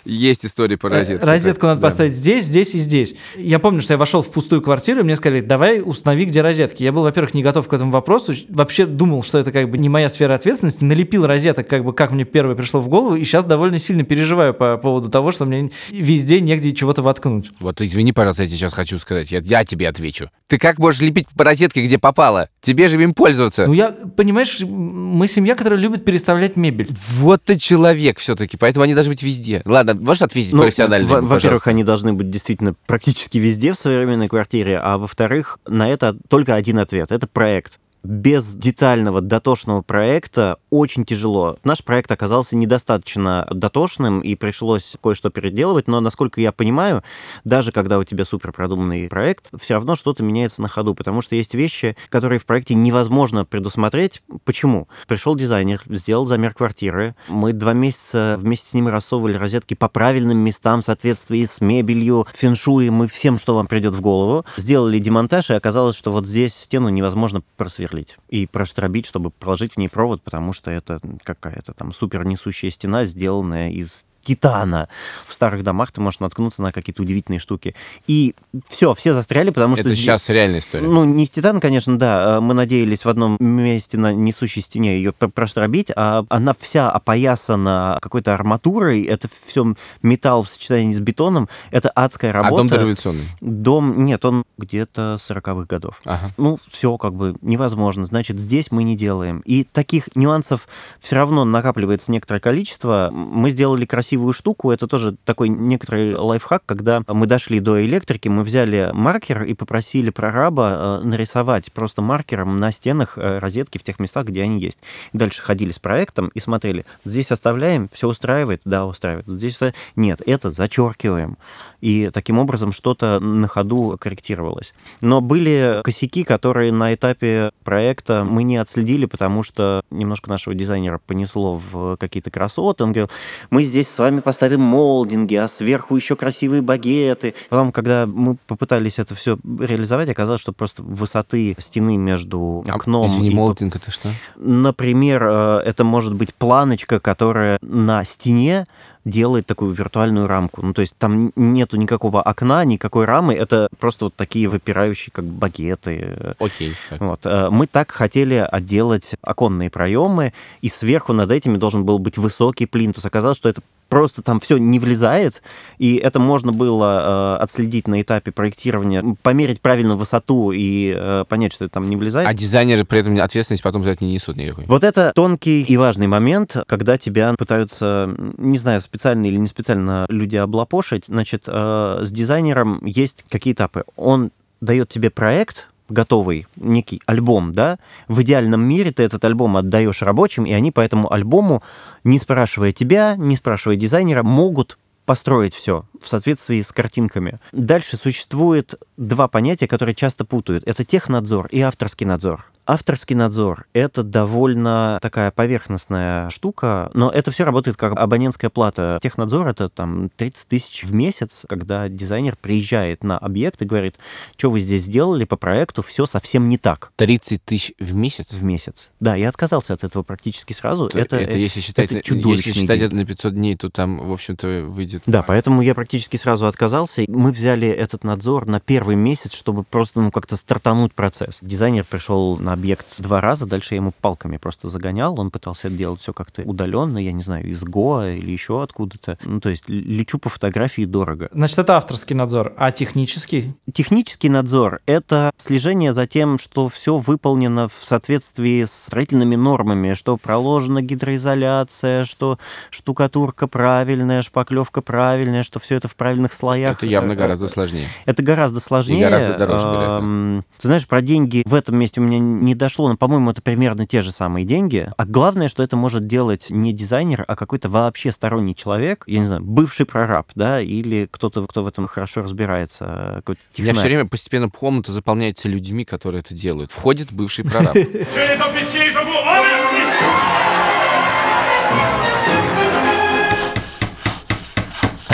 [0.04, 1.22] Есть истории про розетки.
[1.22, 1.86] Э, Розетку надо Да.
[1.86, 3.14] поставить здесь, здесь и здесь.
[3.36, 6.82] Я помню, что я вошел в пустую квартиру, и мне сказали, давай установи, где розетки.
[6.82, 9.88] Я был, во-первых, не готов к этому вопросу, вообще думал, что это как бы не
[9.88, 13.44] моя сфера ответственности, налепил розеток, как бы как мне первое пришло в голову, и сейчас
[13.44, 17.50] довольно сильно переживаю по поводу того, что мне везде негде чего-то воткнуть.
[17.60, 19.30] Вот извини, пожалуйста, я тебе сейчас хочу сказать.
[19.30, 20.30] Я, я тебе отвечу.
[20.48, 22.48] Ты как можешь лепить по розетке, где попало?
[22.60, 23.66] Тебе же им пользоваться.
[23.66, 26.88] Ну, я, понимаешь, мы семья, которая любит переставлять мебель.
[27.18, 29.62] Вот ты человек все-таки, поэтому они должны быть везде.
[29.64, 31.06] Ладно, можешь ответить Ну, профессионально?
[31.08, 36.16] во- Во-первых, они должны быть действительно практически везде в современной квартире, а во-вторых, на это
[36.28, 37.12] только один ответ.
[37.12, 37.78] Это проект.
[38.02, 41.56] Без детального, дотошного проекта очень тяжело.
[41.62, 47.04] Наш проект оказался недостаточно дотошным, и пришлось кое-что переделывать, но, насколько я понимаю,
[47.44, 51.54] даже когда у тебя суперпродуманный проект, все равно что-то меняется на ходу, потому что есть
[51.54, 54.20] вещи, которые в проекте невозможно предусмотреть.
[54.44, 54.88] Почему?
[55.06, 60.38] Пришел дизайнер, сделал замер квартиры, мы два месяца вместе с ним рассовывали розетки по правильным
[60.38, 64.44] местам в соответствии с мебелью, феншуем и всем, что вам придет в голову.
[64.56, 67.91] Сделали демонтаж, и оказалось, что вот здесь стену невозможно просверлить
[68.28, 73.04] и проштробить, чтобы проложить в ней провод, потому что это какая-то там супер несущая стена,
[73.04, 74.88] сделанная из титана.
[75.26, 77.74] В старых домах ты можешь наткнуться на какие-то удивительные штуки.
[78.06, 78.34] И
[78.68, 79.82] все, все застряли, потому что...
[79.82, 80.86] Это здесь- сейчас реальная история.
[80.86, 82.36] ну, не из титана, конечно, да.
[82.36, 86.90] Э, Мы надеялись в одном месте на несущей стене ее пр- проштробить, а она вся
[86.90, 89.02] опоясана какой-то арматурой.
[89.02, 91.48] Это все металл в сочетании с бетоном.
[91.70, 92.56] Это адская а работа.
[92.56, 93.24] дом дореволюционный?
[93.40, 96.00] Дом, нет, он где-то 40-х годов.
[96.04, 96.30] Ага.
[96.36, 98.04] Ну, все как бы невозможно.
[98.04, 99.40] Значит, здесь мы не делаем.
[99.44, 100.68] И таких нюансов
[101.00, 103.10] все равно накапливается некоторое количество.
[103.12, 104.70] Мы сделали красивую штуку.
[104.70, 110.10] Это тоже такой некоторый лайфхак, когда мы дошли до электрики, мы взяли маркер и попросили
[110.10, 114.78] прораба э, нарисовать просто маркером на стенах э, розетки в тех местах, где они есть.
[115.14, 116.84] Дальше ходили с проектом и смотрели.
[117.06, 118.60] Здесь оставляем, все устраивает?
[118.66, 119.26] Да, устраивает.
[119.26, 119.58] Здесь
[119.96, 121.38] нет, это зачеркиваем.
[121.82, 124.72] И таким образом что-то на ходу корректировалось.
[125.00, 131.00] Но были косяки, которые на этапе проекта мы не отследили, потому что немножко нашего дизайнера
[131.04, 132.84] понесло в какие-то красоты.
[132.84, 133.10] Он говорил,
[133.50, 137.34] мы здесь с вами поставим молдинги, а сверху еще красивые багеты.
[137.48, 143.08] Потом, когда мы попытались это все реализовать, оказалось, что просто высоты стены между А, окном
[143.08, 144.08] Извини, и молотинг это что?
[144.36, 148.66] Например, э, это может быть планочка, которая на стене
[149.04, 150.62] делает такую виртуальную рамку.
[150.62, 155.24] Ну, то есть там нету никакого окна, никакой рамы, это просто вот такие выпирающие, как
[155.24, 156.34] багеты.
[156.38, 156.74] Окей.
[156.90, 157.00] так.
[157.00, 157.26] Вот.
[157.26, 162.66] э, Мы так хотели отделать оконные проемы, и сверху над этими должен был быть высокий
[162.66, 163.04] плинтус.
[163.04, 163.62] Оказалось, что это
[163.92, 165.42] просто там все не влезает,
[165.76, 171.52] и это можно было э, отследить на этапе проектирования, померить правильно высоту и э, понять,
[171.52, 172.26] что это там не влезает.
[172.26, 174.64] А дизайнеры при этом ответственность потом за это не несут никакой.
[174.66, 180.06] Вот это тонкий и важный момент, когда тебя пытаются, не знаю, специально или не специально
[180.08, 181.04] люди облапошить.
[181.08, 183.84] Значит, э, с дизайнером есть какие этапы.
[183.96, 184.30] Он
[184.62, 187.78] дает тебе проект, готовый, некий альбом, да,
[188.08, 191.62] в идеальном мире ты этот альбом отдаешь рабочим, и они по этому альбому,
[192.04, 197.38] не спрашивая тебя, не спрашивая дизайнера, могут построить все в соответствии с картинками.
[197.52, 200.64] Дальше существует два понятия, которые часто путают.
[200.66, 202.44] Это технадзор и авторский надзор.
[202.64, 209.00] Авторский надзор— это довольно такая поверхностная штука, но это все работает как абонентская плата.
[209.02, 213.96] Технадзор— это там 30 тысяч в месяц, когда дизайнер приезжает на объект и говорит,
[214.36, 218.32] что вы здесь сделали по проекту, все совсем не так 30 тысяч в месяц?
[218.32, 218.90] в месяц.
[219.00, 220.86] Да, я отказался от этого практически сразу.
[220.86, 223.98] Это, Это, это если считать, это на- если считать это на 500 дней, то там,
[224.08, 225.02] в общем-то, выйдет...
[225.06, 227.04] Да, поэтому я практически практически сразу отказался.
[227.06, 231.40] Мы взяли этот надзор на первый месяц, чтобы просто ну, как-то стартануть процесс.
[231.42, 235.20] Дизайнер пришел на объект два раза, дальше я ему палками просто загонял.
[235.20, 239.18] Он пытался делать все как-то удаленно, я не знаю, из Гоа или еще откуда-то.
[239.24, 241.28] Ну, то есть лечу по фотографии дорого.
[241.30, 243.54] Значит, это авторский надзор, а технический?
[243.70, 250.16] Технический надзор— это слежение за тем, что все выполнено в соответствии с строительными нормами, что
[250.16, 252.38] проложена гидроизоляция, что
[252.70, 256.78] штукатурка правильная, шпаклевка правильная, что все это в правильных слоях.
[256.78, 257.86] Это явно гораздо сложнее.
[258.04, 259.00] Это гораздо сложнее.
[259.00, 260.44] И гораздо дороже, вероятно.
[260.60, 263.86] Ты знаешь, про деньги в этом месте у меня не дошло, но, по-моему, это примерно
[263.86, 264.90] те же самые деньги.
[264.96, 269.26] А главное, что это может делать не дизайнер, а какой-то вообще сторонний человек, я не
[269.26, 273.82] знаю, бывший прораб, да, или кто-то, кто в этом хорошо разбирается, какой-то У меня все
[273.82, 276.72] время постепенно комната заполняется людьми, которые это делают.
[276.72, 277.76] Входит бывший прораб.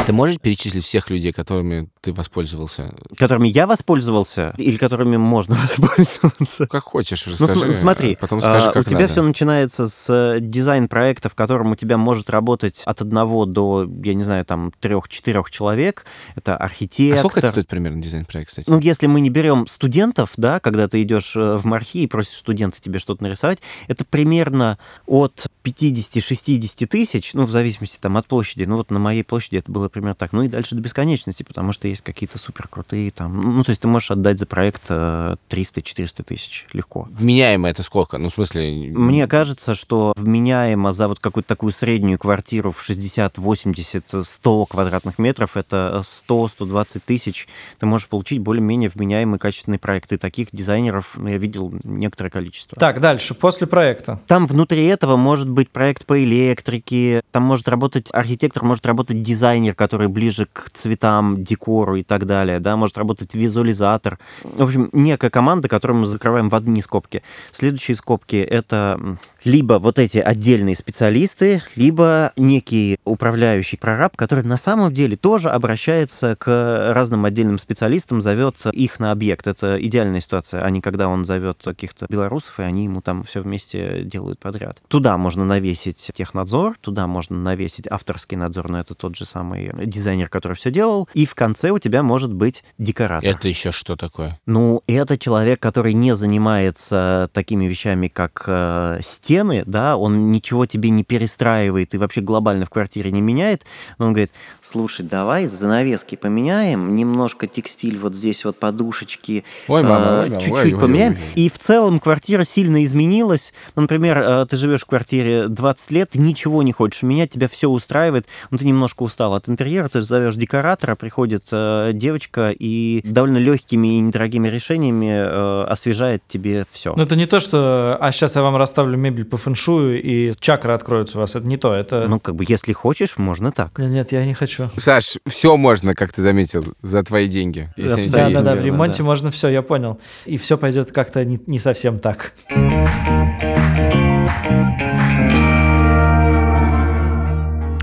[0.08, 2.94] Ты можешь перечислить всех людей, которыми ты воспользовался?
[3.18, 6.66] Которыми я воспользовался или которыми можно воспользоваться?
[6.66, 7.66] Как хочешь, расскажи.
[7.66, 9.12] Ну, смотри, потом скажи, а, как у тебя надо.
[9.12, 14.24] все начинается с дизайн-проекта, в котором у тебя может работать от одного до, я не
[14.24, 16.06] знаю, там, трех-четырех человек.
[16.36, 17.18] Это архитектор.
[17.18, 18.70] А сколько это стоит примерно дизайн-проект, кстати?
[18.70, 22.38] Ну, если мы не берем студентов, да, когда ты идешь э, в мархи и просишь
[22.38, 28.64] студента тебе что-то нарисовать, это примерно от 50-60 тысяч, ну, в зависимости там от площади.
[28.64, 30.32] Ну, вот на моей площади это было примерно так.
[30.32, 33.56] Ну, и дальше до бесконечности, потому что есть какие-то супер крутые там...
[33.56, 37.08] Ну, то есть ты можешь отдать за проект э, 300-400 тысяч легко.
[37.10, 38.18] Вменяемо это сколько?
[38.18, 38.92] Ну, в смысле...
[38.92, 45.18] Мне кажется, что вменяемо за вот какую-то такую среднюю квартиру в 60, 80, 100 квадратных
[45.18, 50.12] метров, это 100-120 тысяч, ты можешь получить более-менее вменяемый качественный проект.
[50.12, 52.76] И таких дизайнеров я видел некоторое количество.
[52.78, 54.20] Так, дальше, после проекта.
[54.26, 59.74] Там внутри этого может быть проект по электрике, там может работать архитектор, может работать дизайнер,
[59.74, 64.18] который ближе к цветам, декору и так далее, да, может работать визуализатор.
[64.42, 67.22] В общем, некая команда, которую мы закрываем в одни скобки.
[67.52, 74.92] Следующие скобки— это либо вот эти отдельные специалисты, либо некий управляющий прораб, который на самом
[74.92, 79.46] деле тоже обращается к разным отдельным специалистам, зовет их на объект.
[79.46, 83.40] Это идеальная ситуация, а не когда он зовет каких-то белорусов, и они ему там все
[83.40, 84.78] вместе делают подряд.
[84.88, 90.28] Туда можно навесить технадзор, туда можно навесить авторский надзор, но это тот же самый дизайнер,
[90.28, 93.28] который все делал, и в конце у тебя может быть декоратор.
[93.28, 94.38] Это еще что такое?
[94.46, 100.90] Ну, это человек, который не занимается такими вещами, как э, стены, да, он ничего тебе
[100.90, 103.64] не перестраивает и вообще глобально в квартире не меняет,
[103.98, 110.24] но он говорит, слушай, давай занавески поменяем, немножко текстиль вот здесь вот подушечки, Ой, мама,
[110.26, 111.42] э, чуть-чуть ой, ой, поменяем, ой, ой.
[111.42, 113.52] и в целом квартира сильно изменилась.
[113.76, 117.48] Ну, например, э, ты живешь в квартире 20 лет, ты ничего не хочешь менять, тебя
[117.48, 123.02] все устраивает, но ты немножко устал от интерьера, ты зовешь декоратора, приходит э, девочка и
[123.04, 126.94] довольно легкими и недорогими решениями э, освежает тебе все.
[126.94, 130.72] Но это не то, что «а сейчас я вам расставлю мебель по фэншую, и чакры
[130.72, 131.34] откроются у вас».
[131.36, 132.06] Это не то, это...
[132.08, 133.78] Ну, как бы, если хочешь, можно так.
[133.78, 134.70] Нет, Нет, я не хочу.
[134.78, 137.70] Саш, все можно, как ты заметил, за твои деньги.
[137.76, 138.44] Если Да, да, есть.
[138.44, 139.04] да, в ремонте да.
[139.04, 140.00] можно все, я понял.
[140.24, 142.32] И все пойдет как-то не, не совсем так.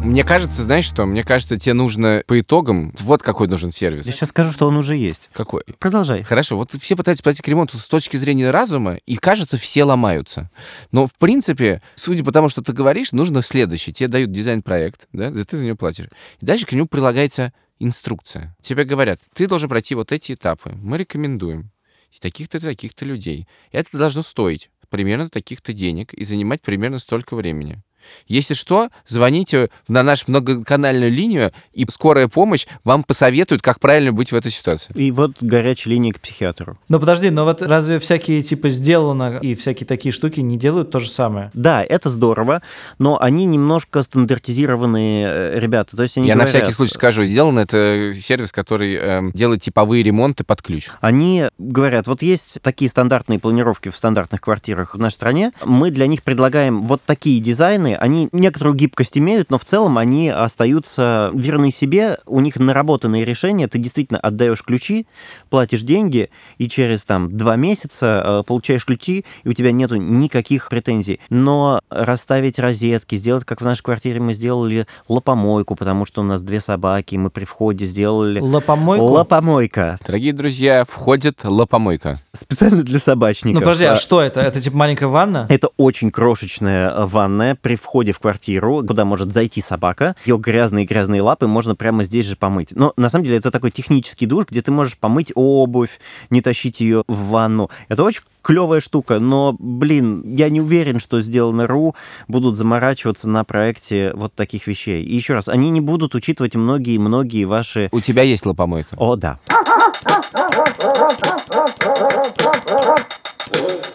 [0.05, 1.05] Мне кажется, знаешь что?
[1.05, 2.93] Мне кажется, тебе нужно по итогам...
[2.99, 4.05] Вот какой нужен сервис.
[4.05, 5.29] Я сейчас скажу, что он уже есть.
[5.33, 5.63] Какой?
[5.79, 6.21] Продолжай.
[6.23, 10.51] Хорошо, вот все пытаются подойти к ремонту с точки зрения разума, и кажется, все ломаются.
[10.91, 13.93] Но, в принципе, судя по тому, что ты говоришь, нужно следующее.
[13.93, 16.07] Тебе дают дизайн-проект, да, за- ты за него платишь.
[16.39, 18.55] И дальше к нему прилагается инструкция.
[18.61, 20.71] Тебе говорят, ты должен пройти вот эти этапы.
[20.75, 21.71] Мы рекомендуем.
[22.11, 23.47] И таких-то, таких-то людей.
[23.71, 27.81] И это должно стоить примерно таких-то денег и занимать примерно столько времени.
[28.27, 34.31] Если что, звоните на нашу многоканальную линию, и скорая помощь вам посоветует, как правильно быть
[34.31, 34.93] в этой ситуации.
[34.95, 36.77] И вот горячая линия к психиатру.
[36.89, 40.99] Но подожди, но вот разве всякие типа сделано и всякие такие штуки не делают то
[40.99, 41.51] же самое?
[41.53, 42.61] Да, это здорово,
[42.99, 45.97] но они немножко стандартизированные э, ребята.
[45.97, 49.61] То есть они Я на говорят, всякий случай скажу, сделано это сервис, который эм, делает
[49.61, 50.89] типовые ремонты под ключ.
[51.01, 56.07] Они говорят, вот есть такие стандартные планировки в стандартных квартирах в нашей стране, мы для
[56.07, 61.71] них предлагаем вот такие дизайны, они некоторую гибкость имеют, но в целом они остаются верны
[61.71, 65.07] себе, у них наработанные решения, ты действительно отдаешь ключи,
[65.49, 70.69] платишь деньги, и через там два месяца э, получаешь ключи, и у тебя нету никаких
[70.69, 71.19] претензий.
[71.29, 76.41] Но расставить розетки, сделать, как в нашей квартире мы сделали лопомойку, потому что у нас
[76.43, 79.05] две собаки, мы при входе сделали Лопомойку?
[79.05, 79.97] лопомойка.
[80.05, 82.19] Дорогие друзья, входит лопомойка.
[82.33, 83.55] Специально для собачников.
[83.55, 84.41] Ну подожди, а А, что это?
[84.41, 85.45] Это типа маленькая ванна?
[85.49, 87.55] Это очень крошечная ванная.
[87.55, 90.15] При входе в квартиру, куда может зайти собака.
[90.25, 92.69] Ее грязные-грязные лапы можно прямо здесь же помыть.
[92.71, 96.81] Но на самом деле это такой технический душ, где ты можешь помыть обувь, не тащить
[96.81, 97.69] ее в ванну.
[97.87, 101.95] Это очень клевая штука, но, блин, я не уверен, что сделано.ру
[102.27, 105.03] будут заморачиваться на проекте вот таких вещей.
[105.03, 107.89] И еще раз, они не будут учитывать многие-многие ваши...
[107.91, 108.95] У тебя есть лопомойка?
[108.97, 109.39] О, да.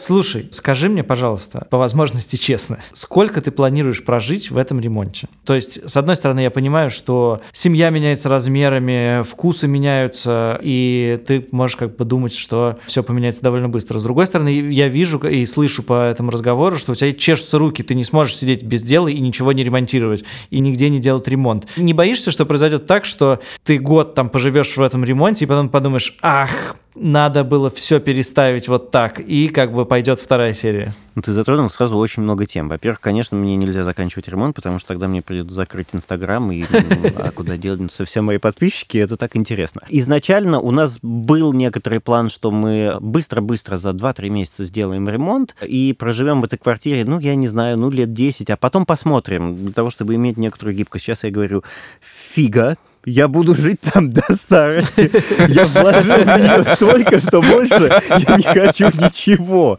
[0.01, 5.29] Слушай, скажи мне, пожалуйста, по возможности честно, сколько ты планируешь прожить в этом ремонте?
[5.45, 11.47] То есть, с одной стороны, я понимаю, что семья меняется размерами, вкусы меняются, и ты
[11.53, 13.99] можешь как бы думать, что все поменяется довольно быстро.
[13.99, 17.83] С другой стороны, я вижу и слышу по этому разговору, что у тебя чешутся руки,
[17.83, 21.68] ты не сможешь сидеть без дела и ничего не ремонтировать, и нигде не делать ремонт.
[21.77, 25.68] Не боишься, что произойдет так, что ты год там поживешь в этом ремонте, и потом
[25.68, 30.95] подумаешь, ах, надо было все переставить вот так, и как бы пойдет вторая серия.
[31.14, 32.68] Ну, ты затронул сразу очень много тем.
[32.68, 37.11] Во-первых, конечно, мне нельзя заканчивать ремонт, потому что тогда мне придется закрыть Инстаграм, и ну,
[37.16, 39.82] а куда денутся все мои подписчики, это так интересно.
[39.88, 45.95] Изначально у нас был некоторый план, что мы быстро-быстро за 2-3 месяца сделаем ремонт и
[45.99, 49.72] проживем в этой квартире, ну, я не знаю, ну, лет 10, а потом посмотрим, для
[49.72, 51.05] того, чтобы иметь некоторую гибкость.
[51.05, 51.64] Сейчас я говорю,
[52.01, 55.11] фига, я буду жить там до старости.
[55.48, 59.78] Я вложил в нее столько, что больше я не хочу ничего.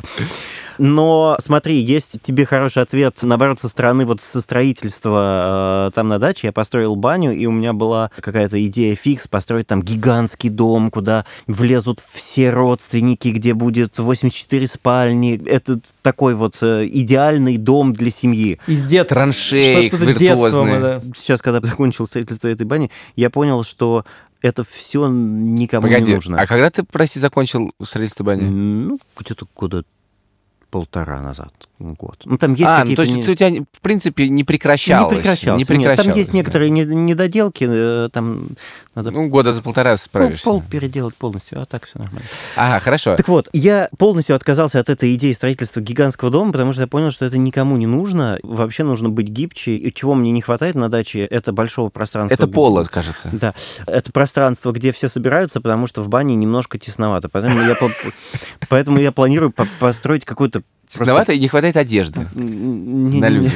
[0.84, 6.18] Но смотри, есть тебе хороший ответ, наоборот, со стороны вот со строительства э, там на
[6.18, 6.48] даче.
[6.48, 11.28] Я построил баню, и у меня была какая-то идея фикс построить там гигантский дом, куда
[11.46, 15.40] влезут все родственники, где будет 84 спальни.
[15.46, 18.58] Это такой вот э, идеальный дом для семьи.
[18.66, 19.14] Из детства.
[19.14, 20.80] Траншеи Что-то виртуозные.
[20.80, 21.02] да.
[21.16, 24.04] Сейчас, когда закончил строительство этой бани, я понял, что
[24.42, 26.42] это все никому Погоди, не нужно.
[26.42, 28.50] а когда ты, прости, закончил строительство бани?
[28.50, 29.84] Ну, где-то года
[30.72, 32.18] полтора назад, год.
[32.26, 33.02] Ну, там есть а, ну, какие-то...
[33.04, 35.12] то есть не- у тебя, в принципе, не прекращалось.
[35.12, 35.52] Не прекращался.
[35.52, 35.68] Не нет.
[35.68, 36.38] Там прекращалось, есть да.
[36.38, 38.48] некоторые не- недоделки, э, там
[38.96, 40.44] надо Ну, года за полтора пол, справишься.
[40.46, 42.28] пол переделать полностью, а так все нормально.
[42.56, 43.16] Ага, хорошо.
[43.16, 47.12] Так вот, я полностью отказался от этой идеи строительства гигантского дома, потому что я понял,
[47.12, 48.40] что это никому не нужно.
[48.44, 49.76] Вообще нужно быть гибче.
[49.76, 52.36] И чего мне не хватает на даче, это большого пространства.
[52.36, 53.30] Это пола, кажется.
[53.32, 53.54] Да,
[53.88, 57.30] это пространство, где все собираются, потому что в бане немножко тесновато.
[57.30, 57.90] Поэтому я, по-
[58.70, 60.26] поэтому я планирую по- построить
[60.94, 60.98] какой-то...
[60.98, 63.52] просто- Тесновато и не хватает одежды на людях.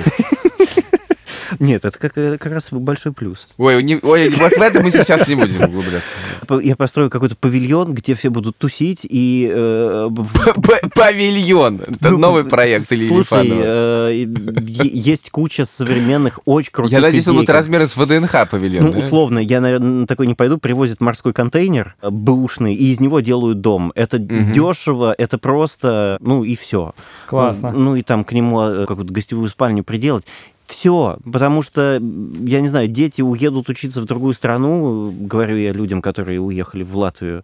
[1.60, 3.48] Нет, это как, э, как раз большой плюс.
[3.58, 6.08] Ой, не- ой, вот в это мы сейчас не будем углубляться.
[6.62, 9.50] Я построю какой-то павильон, где все будут тусить, и...
[9.52, 10.10] э,
[10.96, 11.82] Павильон.
[11.82, 14.26] Это ну, новый проект или Слушай, э,
[14.68, 18.86] есть куча современных, очень крутых Я надеюсь, он будет размера с ВДНХ павильон.
[18.86, 23.20] Ну, условно, я, наверное, на такой не пойду, привозят морской контейнер бэушный, и из него
[23.20, 23.92] делают дом.
[23.96, 26.94] Это дешево, это просто, ну и все.
[27.28, 27.72] Классно.
[27.72, 30.26] Ну, и там к нему какую-то гостевую спальню приделать.
[30.66, 36.02] Все, потому что, я не знаю, дети уедут учиться в другую страну, говорю я людям,
[36.02, 37.44] которые уехали в Латвию.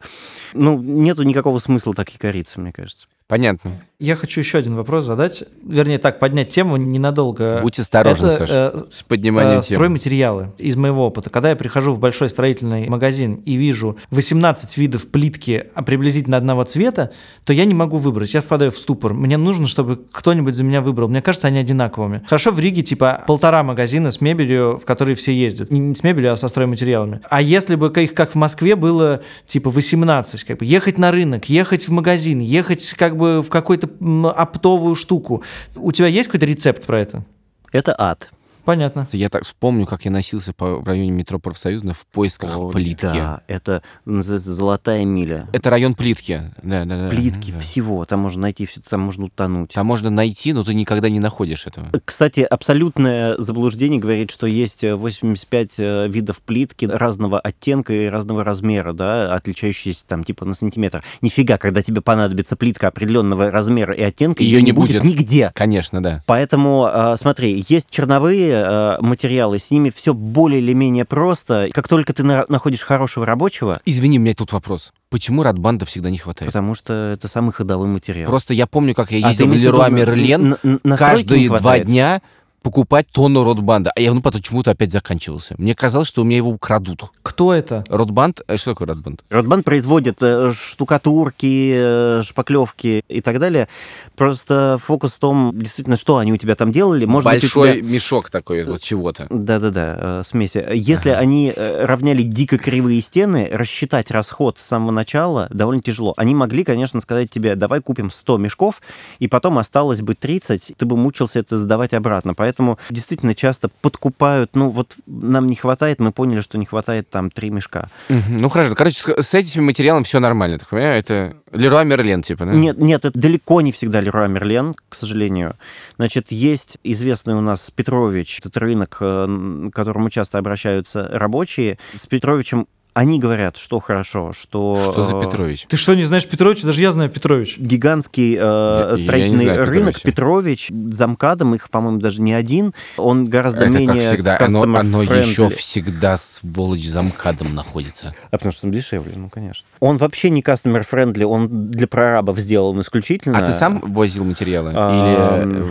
[0.53, 3.07] Ну, нету никакого смысла так и кориться, мне кажется.
[3.27, 3.81] Понятно.
[4.01, 5.43] Я хочу еще один вопрос задать.
[5.63, 7.59] Вернее, так, поднять тему ненадолго.
[7.61, 9.77] Будь осторожен, Это, Саша, э, с подниманием э, темы.
[9.77, 11.29] стройматериалы из моего опыта.
[11.29, 16.63] Когда я прихожу в большой строительный магазин и вижу 18 видов плитки а приблизительно одного
[16.63, 17.11] цвета,
[17.45, 18.33] то я не могу выбрать.
[18.33, 19.13] Я впадаю в ступор.
[19.13, 21.07] Мне нужно, чтобы кто-нибудь за меня выбрал.
[21.07, 22.23] Мне кажется, они одинаковыми.
[22.25, 25.69] Хорошо, в Риге типа полтора магазина с мебелью, в которые все ездят.
[25.69, 27.21] Не- с мебелью, а со стройматериалами.
[27.29, 31.45] А если бы их, как в Москве, было типа 18, как бы ехать на рынок,
[31.49, 35.43] ехать в магазин, ехать как бы в какую-то м, оптовую штуку.
[35.75, 37.23] У тебя есть какой-то рецепт про это?
[37.71, 38.29] Это ад.
[38.65, 39.07] Понятно.
[39.11, 43.03] Я так вспомню, как я носился по в районе метро Профсоюзно в поисках О, плитки.
[43.03, 45.47] Да, это называется золотая миля.
[45.53, 46.51] Это район плитки.
[46.61, 47.09] Да, да, да.
[47.09, 47.59] Плитки, да.
[47.59, 48.05] всего.
[48.05, 49.73] Там можно найти все, там можно утонуть.
[49.73, 51.89] Там можно найти, но ты никогда не находишь этого.
[52.03, 58.43] Кстати, абсолютное заблуждение говорит, что есть э, 85 э, видов плитки разного оттенка и разного
[58.43, 61.03] размера, да, отличающиеся там типа на сантиметр.
[61.21, 65.03] Нифига, когда тебе понадобится плитка определенного размера и оттенка, ее, не не будет, будет.
[65.03, 65.51] нигде.
[65.53, 66.23] Конечно, да.
[66.25, 71.69] Поэтому, э, смотри, есть черновые э, материалы, с ними все более или менее просто.
[71.73, 74.91] Как только ты на- находишь хорошего рабочего, Извини, у меня тут вопрос.
[75.09, 76.49] Почему Радбанда всегда не хватает?
[76.51, 78.29] потому что это самый ходовой материал.
[78.29, 80.97] Просто я помню, как я А ездил ты в Леруа Мерлен н- н- настройки
[81.27, 82.21] каждые два дня
[82.61, 83.91] покупать тонну Ротбанда.
[83.95, 85.55] А я ну, потом почему-то опять заканчивался.
[85.57, 87.05] Мне казалось, что у меня его украдут.
[87.23, 87.83] Кто это?
[87.89, 88.41] Ротбанд?
[88.47, 89.23] э, Что такое Ротбанд?
[89.29, 93.67] Ротбанд производит э, штукатурки, э, шпаклевки и так далее.
[94.15, 97.05] Просто фокус в том, действительно, что они у тебя там делали.
[97.05, 99.27] Может быть, Большой тебя- мешок такой вот чего-то.
[99.29, 100.63] Да-да-да, э, смеси.
[100.73, 106.13] Если они э, равняли дико кривые стены, рассчитать расход с самого начала довольно тяжело.
[106.17, 108.81] Они могли, конечно, сказать тебе, давай купим 100 мешков,
[109.19, 112.33] и потом осталось бы 30, ты бы мучился это сдавать обратно.
[112.35, 117.09] Поэтому поэтому действительно часто подкупают, ну вот нам не хватает, мы поняли, что не хватает
[117.09, 117.87] там три мешка.
[118.09, 120.99] Ну хорошо, короче, с, с этим материалом все нормально, так понимаю?
[120.99, 122.51] Это Леруа Мерлен, типа, да?
[122.51, 125.55] Нет, нет, это далеко не всегда Леруа Мерлен, к сожалению.
[125.95, 131.79] Значит, есть известный у нас Петрович, этот рынок, э, к которому часто обращаются рабочие.
[131.95, 134.89] С Петровичем они говорят, что хорошо, что...
[134.91, 135.65] Что за э, Петрович?
[135.69, 136.67] Ты что, не знаешь Петровича?
[136.67, 137.57] Даже я знаю Петрович.
[137.57, 142.73] Гигантский э, я строительный знаю рынок Петрович, замкадом, их, по-моему, даже не один.
[142.97, 148.13] Он гораздо Это менее как всегда, оно, оно еще всегда сволочь за МКАДом находится.
[148.29, 149.65] А потому что он дешевле, ну, конечно.
[149.79, 153.37] Он вообще не customer friendly, он для прорабов сделан исключительно.
[153.37, 154.73] А ты сам возил материалы?
[154.75, 155.67] А, Или э,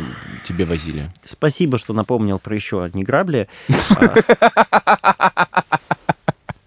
[0.49, 1.03] тебе возили?
[1.27, 3.47] Спасибо, что напомнил про еще одни грабли.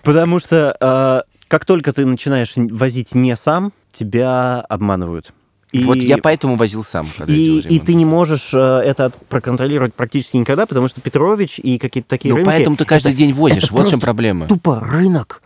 [0.04, 5.34] Потому что э, как только ты начинаешь возить не сам, тебя обманывают.
[5.72, 9.95] И- Вот я поэтому возил сам, когда и, и ты не можешь э, это проконтролировать
[9.95, 12.47] практически никогда, потому что Петрович и какие-то такие Ну, рынки...
[12.47, 14.47] поэтому ты каждый это- день возишь, это вот в чем проблема.
[14.47, 15.41] Тупо рынок.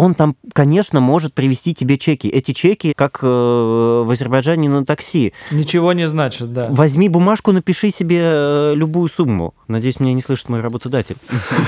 [0.00, 2.28] Он там, конечно, может привести тебе чеки.
[2.28, 5.32] Эти чеки, как э, в Азербайджане на такси.
[5.50, 6.68] Ничего не значит, да.
[6.70, 9.54] Возьми бумажку, напиши себе э, любую сумму.
[9.66, 11.16] Надеюсь, меня не слышит мой работодатель.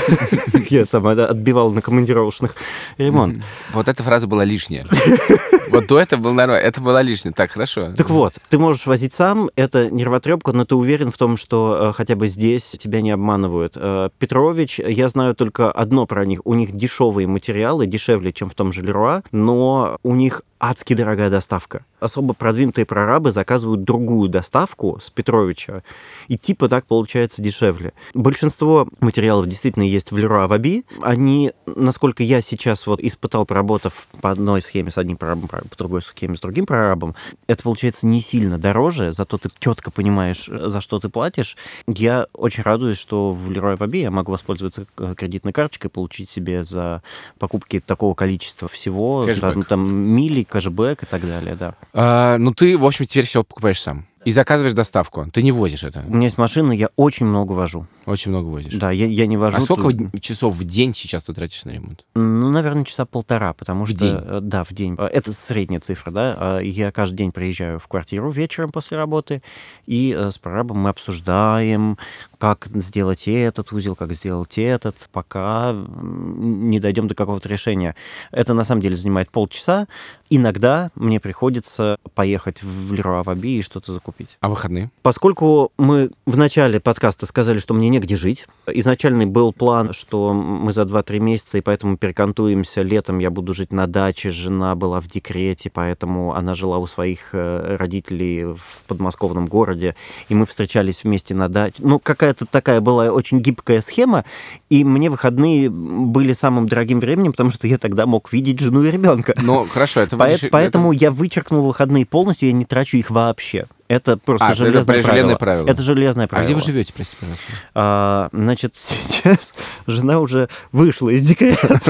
[0.70, 2.55] Я там от- отбивал на командировочных
[2.99, 3.43] ремонт.
[3.72, 4.87] Вот эта фраза была лишняя.
[5.71, 7.33] Вот до этого был нормально, это была лишняя.
[7.33, 7.93] Так, хорошо.
[7.97, 11.93] Так вот, ты можешь возить сам, это нервотрепка, но ты уверен в том, что э,
[11.93, 13.75] хотя бы здесь тебя не обманывают.
[13.77, 16.41] Э, Петрович, я знаю только одно про них.
[16.45, 21.31] У них дешевые материалы, дешевле, чем в том же Леруа, но у них адски дорогая
[21.31, 21.85] доставка.
[22.01, 25.83] Особо продвинутые прорабы заказывают другую доставку с Петровича,
[26.29, 27.95] и типа так получается дешевле.
[28.15, 30.85] Большинство материалов действительно есть в Леруа Ваби.
[31.01, 36.03] Они, насколько я сейчас вот испытал, поработав по одной схеме с одним прорабом, по другой
[36.03, 37.15] схеме с другим прорабом,
[37.47, 41.57] это получается не сильно дороже, зато ты четко понимаешь, за что ты платишь.
[41.87, 46.65] Я очень радуюсь, что в Leroy Ваби я могу воспользоваться э, кредитной карточкой, получить себе
[46.65, 47.03] за
[47.39, 49.65] покупки такого количества всего, Кэшбэк.
[49.67, 51.74] там мили, кэшбэк и так далее, да.
[51.94, 54.07] А, ну, ты, в общем, теперь все покупаешь сам.
[54.26, 55.26] И заказываешь доставку.
[55.32, 56.05] Ты не возишь это.
[56.07, 57.86] У меня есть машина, я очень много вожу.
[58.05, 58.74] Очень много возишь.
[58.74, 59.57] Да, я, я не вожу.
[59.57, 62.05] А сколько тут- часов в день сейчас ты тратишь на ремонт?
[62.14, 63.98] Ну, наверное, часа полтора, потому В что...
[63.98, 64.16] день?
[64.22, 64.94] э, Да, в день.
[64.98, 66.36] Э, Это средняя цифра, да.
[66.38, 69.42] А Я каждый день приезжаю в квартиру вечером после работы,
[69.86, 71.96] и э, с прорабом мы обсуждаем,
[72.41, 77.95] как сделать этот узел, как сделать этот, пока не дойдем до какого-то решения.
[78.30, 79.88] Это, на самом деле, занимает полчаса.
[80.30, 84.38] Иногда мне приходится поехать в Леруа Ваби и что-то закупить.
[84.41, 84.91] А выходные?
[85.03, 90.72] Поскольку мы в начале подкаста сказали, что мне негде жить, изначальный был план, что мы
[90.72, 92.80] за 2-3 месяца, и поэтому перекантуемся.
[92.80, 97.34] Летом я буду жить на даче, жена была в декрете, поэтому она жила у своих
[97.34, 99.95] э, родителей в подмосковном городе,
[100.30, 101.76] и мы встречались вместе на даче.
[101.80, 101.99] Ну,
[102.33, 104.24] какая-то такая была очень гибкая схема,
[104.68, 108.91] и мне выходные были самым дорогим временем, потому что я тогда мог видеть жену и
[108.91, 109.35] ребенка.
[109.43, 110.16] Ну, хорошо, это...
[110.16, 113.66] Поэт- поэтому это- я вычеркнул выходные полностью, я не трачу их вообще.
[113.91, 115.68] Это просто А, это железное, прям железное правило.
[115.68, 116.47] Это железное А правило.
[116.47, 117.43] где вы живете, прости, пожалуйста?
[117.74, 119.53] А, значит, сейчас
[119.88, 121.80] жена уже вышла из декрета.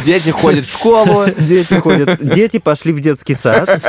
[0.04, 1.26] Дети ходят в школу.
[1.38, 2.18] Дети ходят.
[2.20, 3.80] Дети пошли в детский сад.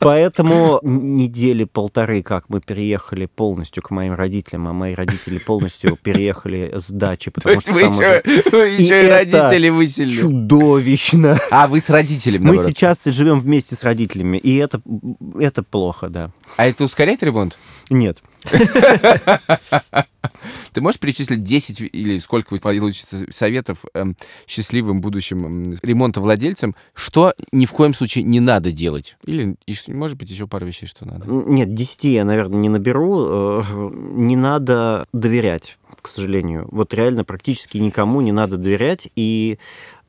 [0.00, 6.72] Поэтому недели полторы, как мы переехали полностью к моим родителям, а мои родители полностью переехали
[6.76, 9.68] с дачи, То потому что вы там уже еще, вы И еще и это родители
[9.68, 10.20] выселили.
[10.20, 11.38] чудовищно.
[11.52, 12.72] А, вы с родителями, Мы наоборот.
[12.72, 14.80] сейчас живем вместе с родителями, и это,
[15.38, 16.30] это плохо, да.
[16.56, 17.58] А это ускоряет ремонт?
[17.90, 18.22] Нет.
[20.72, 27.34] Ты можешь перечислить 10 или сколько вы получите советов эм, счастливым будущим м, ремонтовладельцам, что
[27.52, 29.16] ни в коем случае не надо делать?
[29.24, 29.56] Или,
[29.88, 31.26] может быть, еще пару вещей, что надо?
[31.28, 33.26] Нет, 10 я, наверное, не наберу.
[33.28, 33.62] Э,
[34.14, 36.68] Не надо доверять, к сожалению.
[36.70, 39.58] Вот реально практически никому не надо доверять, и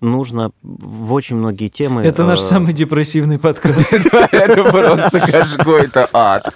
[0.01, 2.03] нужно в очень многие темы...
[2.03, 3.93] Это наш э, самый депрессивный подкаст.
[4.31, 6.51] Это просто какой-то ад.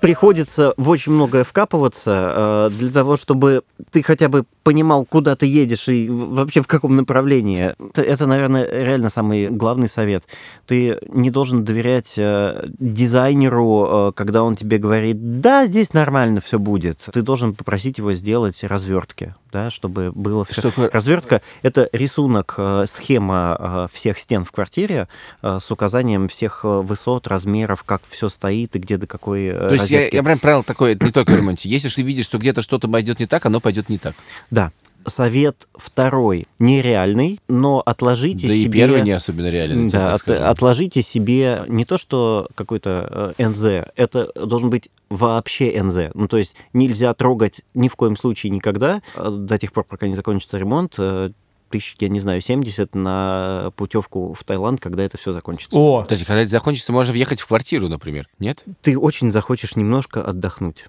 [0.00, 5.46] приходится в очень многое вкапываться э, для того, чтобы ты хотя бы понимал, куда ты
[5.46, 7.74] едешь и вообще в каком направлении.
[7.94, 10.24] Это, наверное, реально самый главный совет.
[10.66, 17.08] Ты не должен доверять э, дизайнеру, когда он тебе говорит, да, здесь нормально все будет.
[17.10, 20.54] Ты должен попросить его сделать развертки, да, чтобы было все.
[20.54, 20.90] Что такое?
[20.90, 25.06] Развертка— это рисунок, э, схема э, всех стен в квартире
[25.42, 29.90] э, с указанием всех высот, размеров, как все стоит и где до какой То есть
[29.90, 31.68] я, я прям правило такое, не только в ремонте.
[31.68, 34.16] Если ты видишь, что где-то что-то пойдет не так, оно пойдет не так.
[34.50, 34.72] Да.
[35.06, 38.80] Совет второй нереальный, но отложите Да и себе...
[38.80, 39.88] первый не особенно реально.
[39.88, 45.80] тебе Да, от- отложите себе не то, что какой-то э, НЗ, это должен быть вообще
[45.82, 46.10] НЗ.
[46.14, 50.06] Ну, то есть нельзя трогать ни в коем случае никогда, э, до тех пор, пока
[50.08, 51.30] не закончится ремонт, э,
[51.74, 55.76] тысяч, я не знаю, 70 на путевку в Таиланд, когда это все закончится.
[55.76, 58.28] О, Подожди, когда это закончится, можно въехать в квартиру, например.
[58.38, 58.62] Нет?
[58.80, 60.84] Ты очень захочешь немножко отдохнуть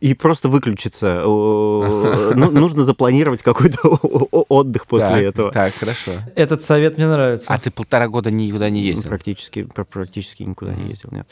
[0.00, 1.22] и просто выключиться.
[1.24, 5.52] Ну, Нужно запланировать какой-то отдых после Так, этого.
[5.52, 6.12] Так, хорошо.
[6.36, 7.52] этот совет мне нравится.
[7.52, 9.08] А ты полтора года никуда не ездил?
[9.08, 11.26] Практически, пр- практически никуда не ездил, нет.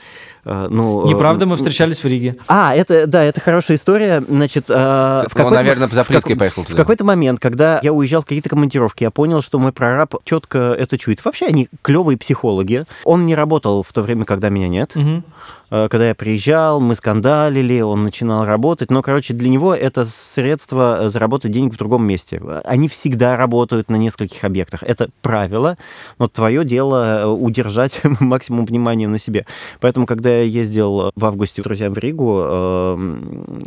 [0.44, 2.36] А, Ну, Неправда, мы э, встречались в Риге.
[2.48, 4.22] А, это, да, это хорошая история.
[4.28, 6.76] Значит, а, Он, в какой-то наверное, за в каком- плиткой поехал В туда.
[6.76, 10.98] какой-то момент, когда я уезжал в какие-то командировки, я понял, что мой прораб четко это
[10.98, 11.24] чует.
[11.24, 12.84] Вообще они клевые психологи.
[13.04, 14.94] Он не работал в то время, когда меня нет.
[14.94, 15.24] Мгм.
[15.70, 18.90] Э, Когда я приезжал, мы скандалили, он начинал работать.
[18.90, 22.40] Но, короче, для него это средство э, заработать денег в другом месте.
[22.64, 24.82] Они всегда работают на нескольких объектах.
[24.82, 25.76] Это правило,
[26.18, 29.46] но твое дело э, удержать максимум внимания на себе.
[29.80, 33.18] Поэтому, когда я ездил в августе друзьям в Ригу, э,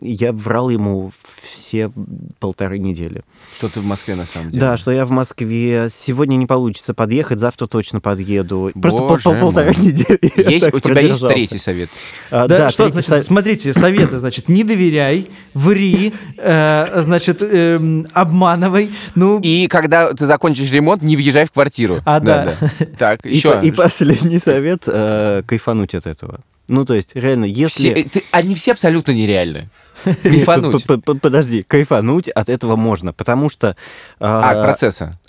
[0.01, 1.11] я врал ему
[1.43, 1.91] все
[2.39, 3.21] полторы недели.
[3.57, 4.59] Что ты в Москве на самом деле?
[4.59, 5.89] Да, что я в Москве.
[5.93, 8.71] Сегодня не получится подъехать, завтра точно подъеду.
[8.81, 10.19] Просто пол- Боже пол- полторы недели.
[10.51, 11.90] Есть, у тебя есть третий совет?
[12.33, 13.25] А, Да, что третий значит, совет.
[13.25, 18.93] смотрите, советы, значит, не доверяй, ври, э, значит, эм, обманывай.
[19.15, 21.99] Ну, И когда ты закончишь ремонт, не въезжай в квартиру.
[22.05, 22.55] А, да.
[22.97, 23.51] Так, И, еще.
[23.59, 26.39] по- и последний совет э, кайфануть от этого.
[26.69, 27.93] Ну, то есть, реально, если...
[27.93, 29.69] Все- ты- они все абсолютно нереальны.
[30.23, 30.85] Кайфануть.
[31.21, 33.75] Подожди, кайфануть от этого можно, потому что...
[34.19, 35.19] А, э, процесса.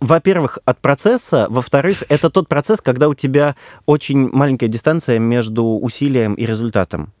[0.00, 1.46] Во-первых, от процесса.
[1.50, 3.54] Во-вторых, это тот процесс, когда у тебя
[3.86, 7.12] очень маленькая дистанция между усилием и результатом.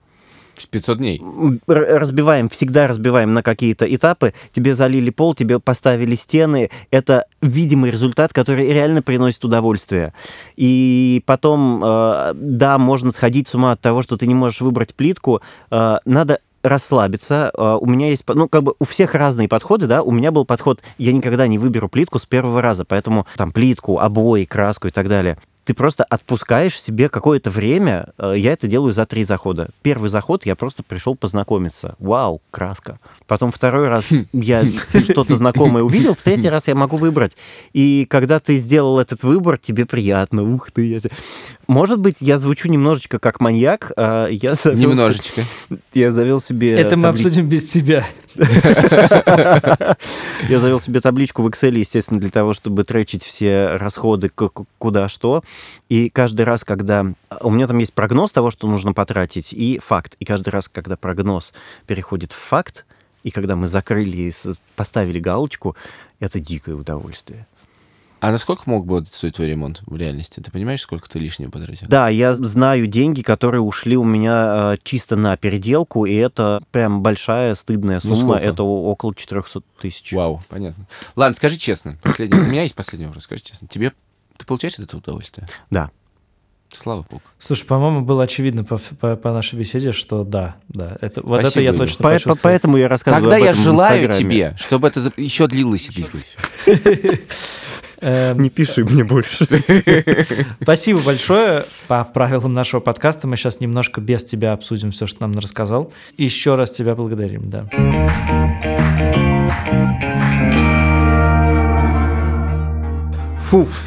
[0.70, 1.22] 500 дней.
[1.66, 4.34] Разбиваем, всегда разбиваем на какие-то этапы.
[4.52, 6.70] Тебе залили пол, тебе поставили стены.
[6.90, 10.12] Это видимый результат, который реально приносит удовольствие.
[10.56, 14.94] И потом, э, да, можно сходить с ума от того, что ты не можешь выбрать
[14.94, 15.40] плитку.
[15.70, 17.50] Э, надо расслабиться.
[17.56, 20.02] Э, У меня есть, ну, как бы у всех разные подходы, да.
[20.02, 23.98] У меня был подход, я никогда не выберу плитку с первого раза, поэтому там плитку,
[23.98, 25.38] обои, краску и так далее.
[25.70, 28.08] Ты просто отпускаешь себе какое-то время.
[28.18, 29.68] Э, Я это делаю за три захода.
[29.82, 31.94] Первый заход я просто пришел познакомиться.
[32.00, 32.98] Вау, краска.
[33.28, 34.64] Потом второй раз я
[34.98, 37.36] что-то знакомое увидел, в третий раз я могу выбрать.
[37.72, 40.42] И когда ты сделал этот выбор, тебе приятно.
[40.42, 40.88] Ух ты.
[40.94, 41.00] я-
[41.68, 43.92] Может быть, я звучу немножечко как маньяк.
[43.96, 45.42] а Я завел Немножечко.
[45.94, 46.72] Я завел себе...
[46.74, 47.28] это мы табличку.
[47.28, 48.04] обсудим без тебя.
[50.48, 54.30] Я завел себе табличку в Excel, естественно, для того, чтобы тречить все расходы
[54.78, 55.42] куда что.
[55.88, 57.06] И каждый раз, когда...
[57.40, 60.16] У меня там есть прогноз того, что нужно потратить, и факт.
[60.18, 61.52] И каждый раз, когда прогноз
[61.86, 62.86] переходит в факт,
[63.22, 64.32] и когда мы закрыли
[64.76, 65.76] поставили галочку,
[66.20, 67.46] это дикое удовольствие.
[68.20, 70.40] А насколько мог бы стоить твой ремонт в реальности?
[70.40, 71.86] Ты понимаешь, сколько ты лишнего потратил?
[71.88, 77.00] Да, я знаю деньги, которые ушли у меня э, чисто на переделку, и это прям
[77.02, 78.34] большая стыдная Ну, сумма.
[78.34, 78.44] сколько?
[78.44, 80.12] это около 400 тысяч.
[80.12, 80.86] Вау, понятно.
[81.16, 81.96] Ладно, скажи честно.
[82.02, 82.38] Последний.
[82.38, 83.24] У меня есть последний вопрос.
[83.24, 83.66] Скажи честно.
[83.68, 83.94] Тебе
[84.40, 85.46] ты получаешь от этого удовольствие?
[85.70, 85.90] Да.
[86.72, 87.22] Слава богу.
[87.38, 90.96] Слушай, по-моему, было очевидно по, по- по нашей беседе, что да, да.
[91.00, 93.62] Это, вот Спасибо, это я точно По- по- поэтому я рассказываю Тогда об я этом
[93.62, 96.36] в желаю тебе, чтобы это за- еще длилось и длилось.
[98.02, 99.46] Эм, Не пиши мне больше.
[100.62, 101.64] Спасибо большое.
[101.88, 105.92] По правилам нашего подкаста мы сейчас немножко без тебя обсудим все, что нам рассказал.
[106.16, 107.66] Еще раз тебя благодарим, да.
[113.40, 113.82] Фуф.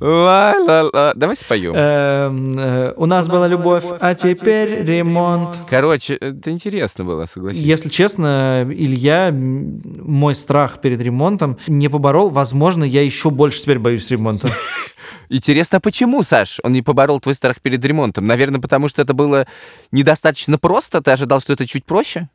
[0.00, 1.12] Ла-ла-ла.
[1.16, 1.74] Давай споем.
[1.74, 5.56] Эм, э, У нас была любовь, а теперь ремонт.
[5.68, 7.60] Короче, это интересно было, согласись.
[7.60, 12.28] Если честно, Илья, мой страх перед ремонтом не поборол.
[12.30, 14.48] Возможно, я еще больше теперь боюсь ремонта.
[15.30, 18.26] Интересно, а почему, Саш, он не поборол твой страх перед ремонтом?
[18.26, 19.46] Наверное, потому что это было
[19.90, 21.02] недостаточно просто?
[21.02, 22.28] Ты ожидал, что это чуть проще?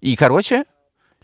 [0.00, 0.64] И короче?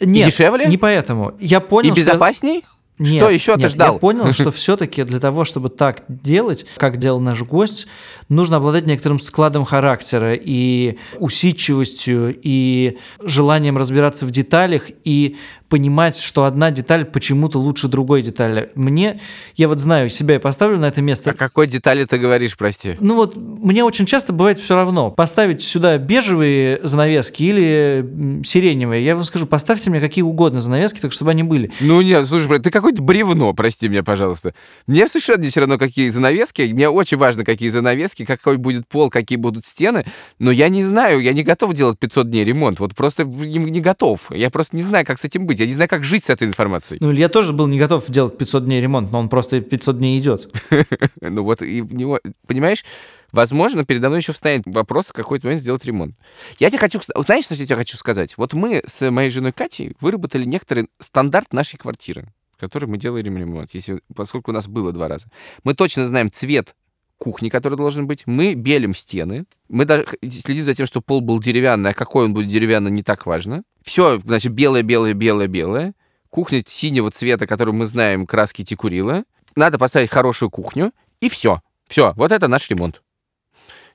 [0.01, 0.67] Нет, дешевле?
[0.67, 1.35] не поэтому.
[1.39, 2.65] Я понял, и что- безопасней?
[2.99, 3.95] Нет, Что еще ты нет, ждал?
[3.95, 7.87] Я понял, что все-таки для того, чтобы так делать, как делал наш гость,
[8.29, 15.37] нужно обладать некоторым складом характера и усидчивостью, и желанием разбираться в деталях, и
[15.69, 18.71] понимать, что одна деталь почему-то лучше другой детали.
[18.75, 19.21] Мне,
[19.57, 21.31] я вот знаю себя и поставлю на это место.
[21.31, 22.97] О какой детали ты говоришь, прости?
[23.01, 25.11] Ну вот, мне очень часто бывает все равно.
[25.11, 29.05] Поставить сюда бежевые занавески или сиреневые.
[29.05, 31.71] Я вам скажу, поставьте мне какие угодно занавески, только чтобы они были.
[31.81, 34.55] Ну нет, слушай, брат, ты какое-то бревно, прости меня, пожалуйста.
[34.87, 36.63] Мне совершенно не все равно, какие занавески.
[36.73, 40.05] Мне очень важно, какие занавески, какой будет пол, какие будут стены.
[40.39, 42.81] Но я не знаю, я не готов делать 500 дней ремонт.
[42.81, 44.31] Вот просто не, не готов.
[44.31, 45.59] Я просто не знаю, как с этим быть.
[45.59, 46.99] Я не знаю, как жить с этой информацией.
[47.01, 50.19] Ну, Илья тоже был не готов делать 500 дней ремонт, но он просто 500 дней
[50.19, 50.51] идет.
[51.21, 52.85] Ну вот, и него, понимаешь,
[53.33, 56.17] возможно, передо мной еще встанет вопрос в какой-то момент сделать ремонт.
[56.59, 57.01] Я тебе хочу...
[57.17, 58.35] Знаешь, что я тебе хочу сказать?
[58.37, 63.37] Вот мы с моей женой Катей выработали некоторый стандарт нашей квартиры, в которой мы делаем
[63.37, 65.27] ремонт, если, поскольку у нас было два раза.
[65.65, 66.75] Мы точно знаем цвет
[67.19, 68.23] кухни, который должен быть.
[68.27, 69.45] Мы белим стены.
[69.69, 73.03] Мы даже следим за тем, что пол был деревянный, а какой он будет деревянный, не
[73.03, 73.63] так важно.
[73.83, 75.95] Все, значит, белое, белое, белое, белое.
[76.31, 79.25] Кухня синего цвета, который мы знаем, краски текурила.
[79.57, 81.61] Надо поставить хорошую кухню, и все.
[81.89, 83.03] Все, вот это наш ремонт.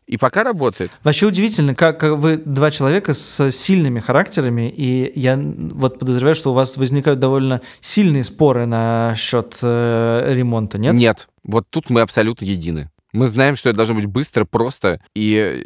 [0.05, 0.91] И пока работает.
[1.03, 6.51] Вообще удивительно, как как вы два человека с сильными характерами, и я вот подозреваю, что
[6.51, 10.93] у вас возникают довольно сильные споры насчет э, ремонта, нет?
[10.93, 11.29] Нет.
[11.43, 12.89] Вот тут мы абсолютно едины.
[13.13, 15.65] Мы знаем, что это должно быть быстро, просто и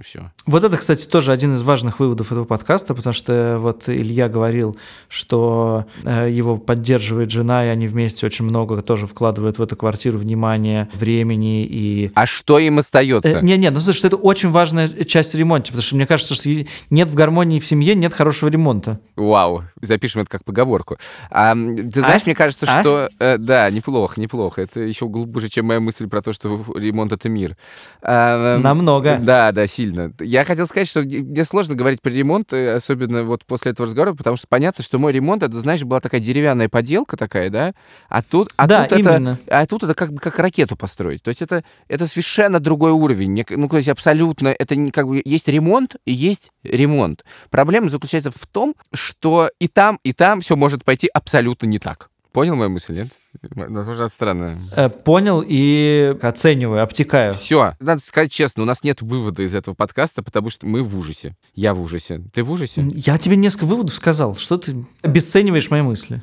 [0.00, 0.32] все.
[0.46, 4.76] Вот это, кстати, тоже один из важных выводов этого подкаста, потому что вот Илья говорил,
[5.08, 10.16] что э, его поддерживает жена, и они вместе очень много тоже вкладывают в эту квартиру
[10.18, 12.10] внимания, времени и...
[12.14, 13.38] А что им остается?
[13.38, 16.48] Э, Не-не, ну слушай, что это очень важная часть ремонта, потому что мне кажется, что
[16.88, 18.98] нет в гармонии в семье, нет хорошего ремонта.
[19.14, 20.96] Вау, запишем это как поговорку.
[21.30, 22.80] А, ты знаешь, мне кажется, А?
[22.80, 23.10] что...
[23.18, 24.62] э, да, неплохо, неплохо.
[24.62, 27.56] Это еще глубже, чем моя мысль про то, что ремонт— это мир.
[28.02, 29.18] А, м, Намного.
[29.20, 30.12] Да, да, сильно.
[30.20, 34.14] Я хотел сказать, что мне сложно говорить про ремонт, э, особенно вот после этого разговора,
[34.14, 37.74] потому что понятно, что мой ремонт, это, знаешь, была такая деревянная поделка такая, да?
[38.08, 39.38] А тут, а Да, тут именно.
[39.46, 39.60] это...
[39.60, 41.22] А тут это как бы как ракету построить.
[41.22, 43.44] То есть это, это совершенно другой уровень.
[43.50, 44.48] Ну, то есть абсолютно...
[44.48, 45.20] Это не как бы...
[45.24, 47.24] Есть ремонт и есть ремонт.
[47.50, 52.10] Проблема заключается в том, что и там, и там все может пойти абсолютно не так.
[52.38, 53.08] Понял мою мысль, нет?
[53.50, 54.56] Возможно, странно.
[54.76, 57.34] Э, Понял и оцениваю, обтекаю.
[57.34, 60.96] Все, надо сказать честно, у нас нет вывода из этого подкаста, потому что мы в
[60.96, 61.34] ужасе.
[61.56, 62.22] Я в ужасе.
[62.32, 62.86] Ты в ужасе?
[62.94, 64.36] Я тебе несколько выводов сказал.
[64.36, 66.22] Что ты обесцениваешь мои мысли?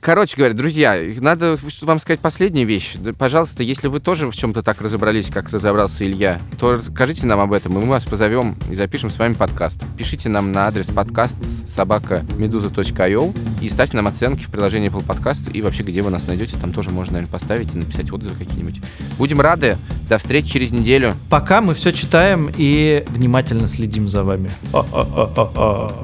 [0.00, 2.94] Короче говоря, друзья, надо вам сказать последнюю вещь.
[3.18, 7.52] Пожалуйста, если вы тоже в чем-то так разобрались, как разобрался Илья, то расскажите нам об
[7.52, 9.82] этом, и мы вас позовем и запишем с вами подкаст.
[9.98, 15.52] Пишите нам на адрес подкаст собака meduza.io и ставьте нам оценки в приложении Apple Podcast
[15.52, 18.80] и вообще, где вы нас найдете, там тоже можно, наверное, поставить и написать отзывы какие-нибудь.
[19.18, 19.76] Будем рады.
[20.08, 21.14] До встречи через неделю.
[21.28, 24.50] Пока мы все читаем и внимательно следим за вами.
[24.72, 26.02] А-а-а-а-а.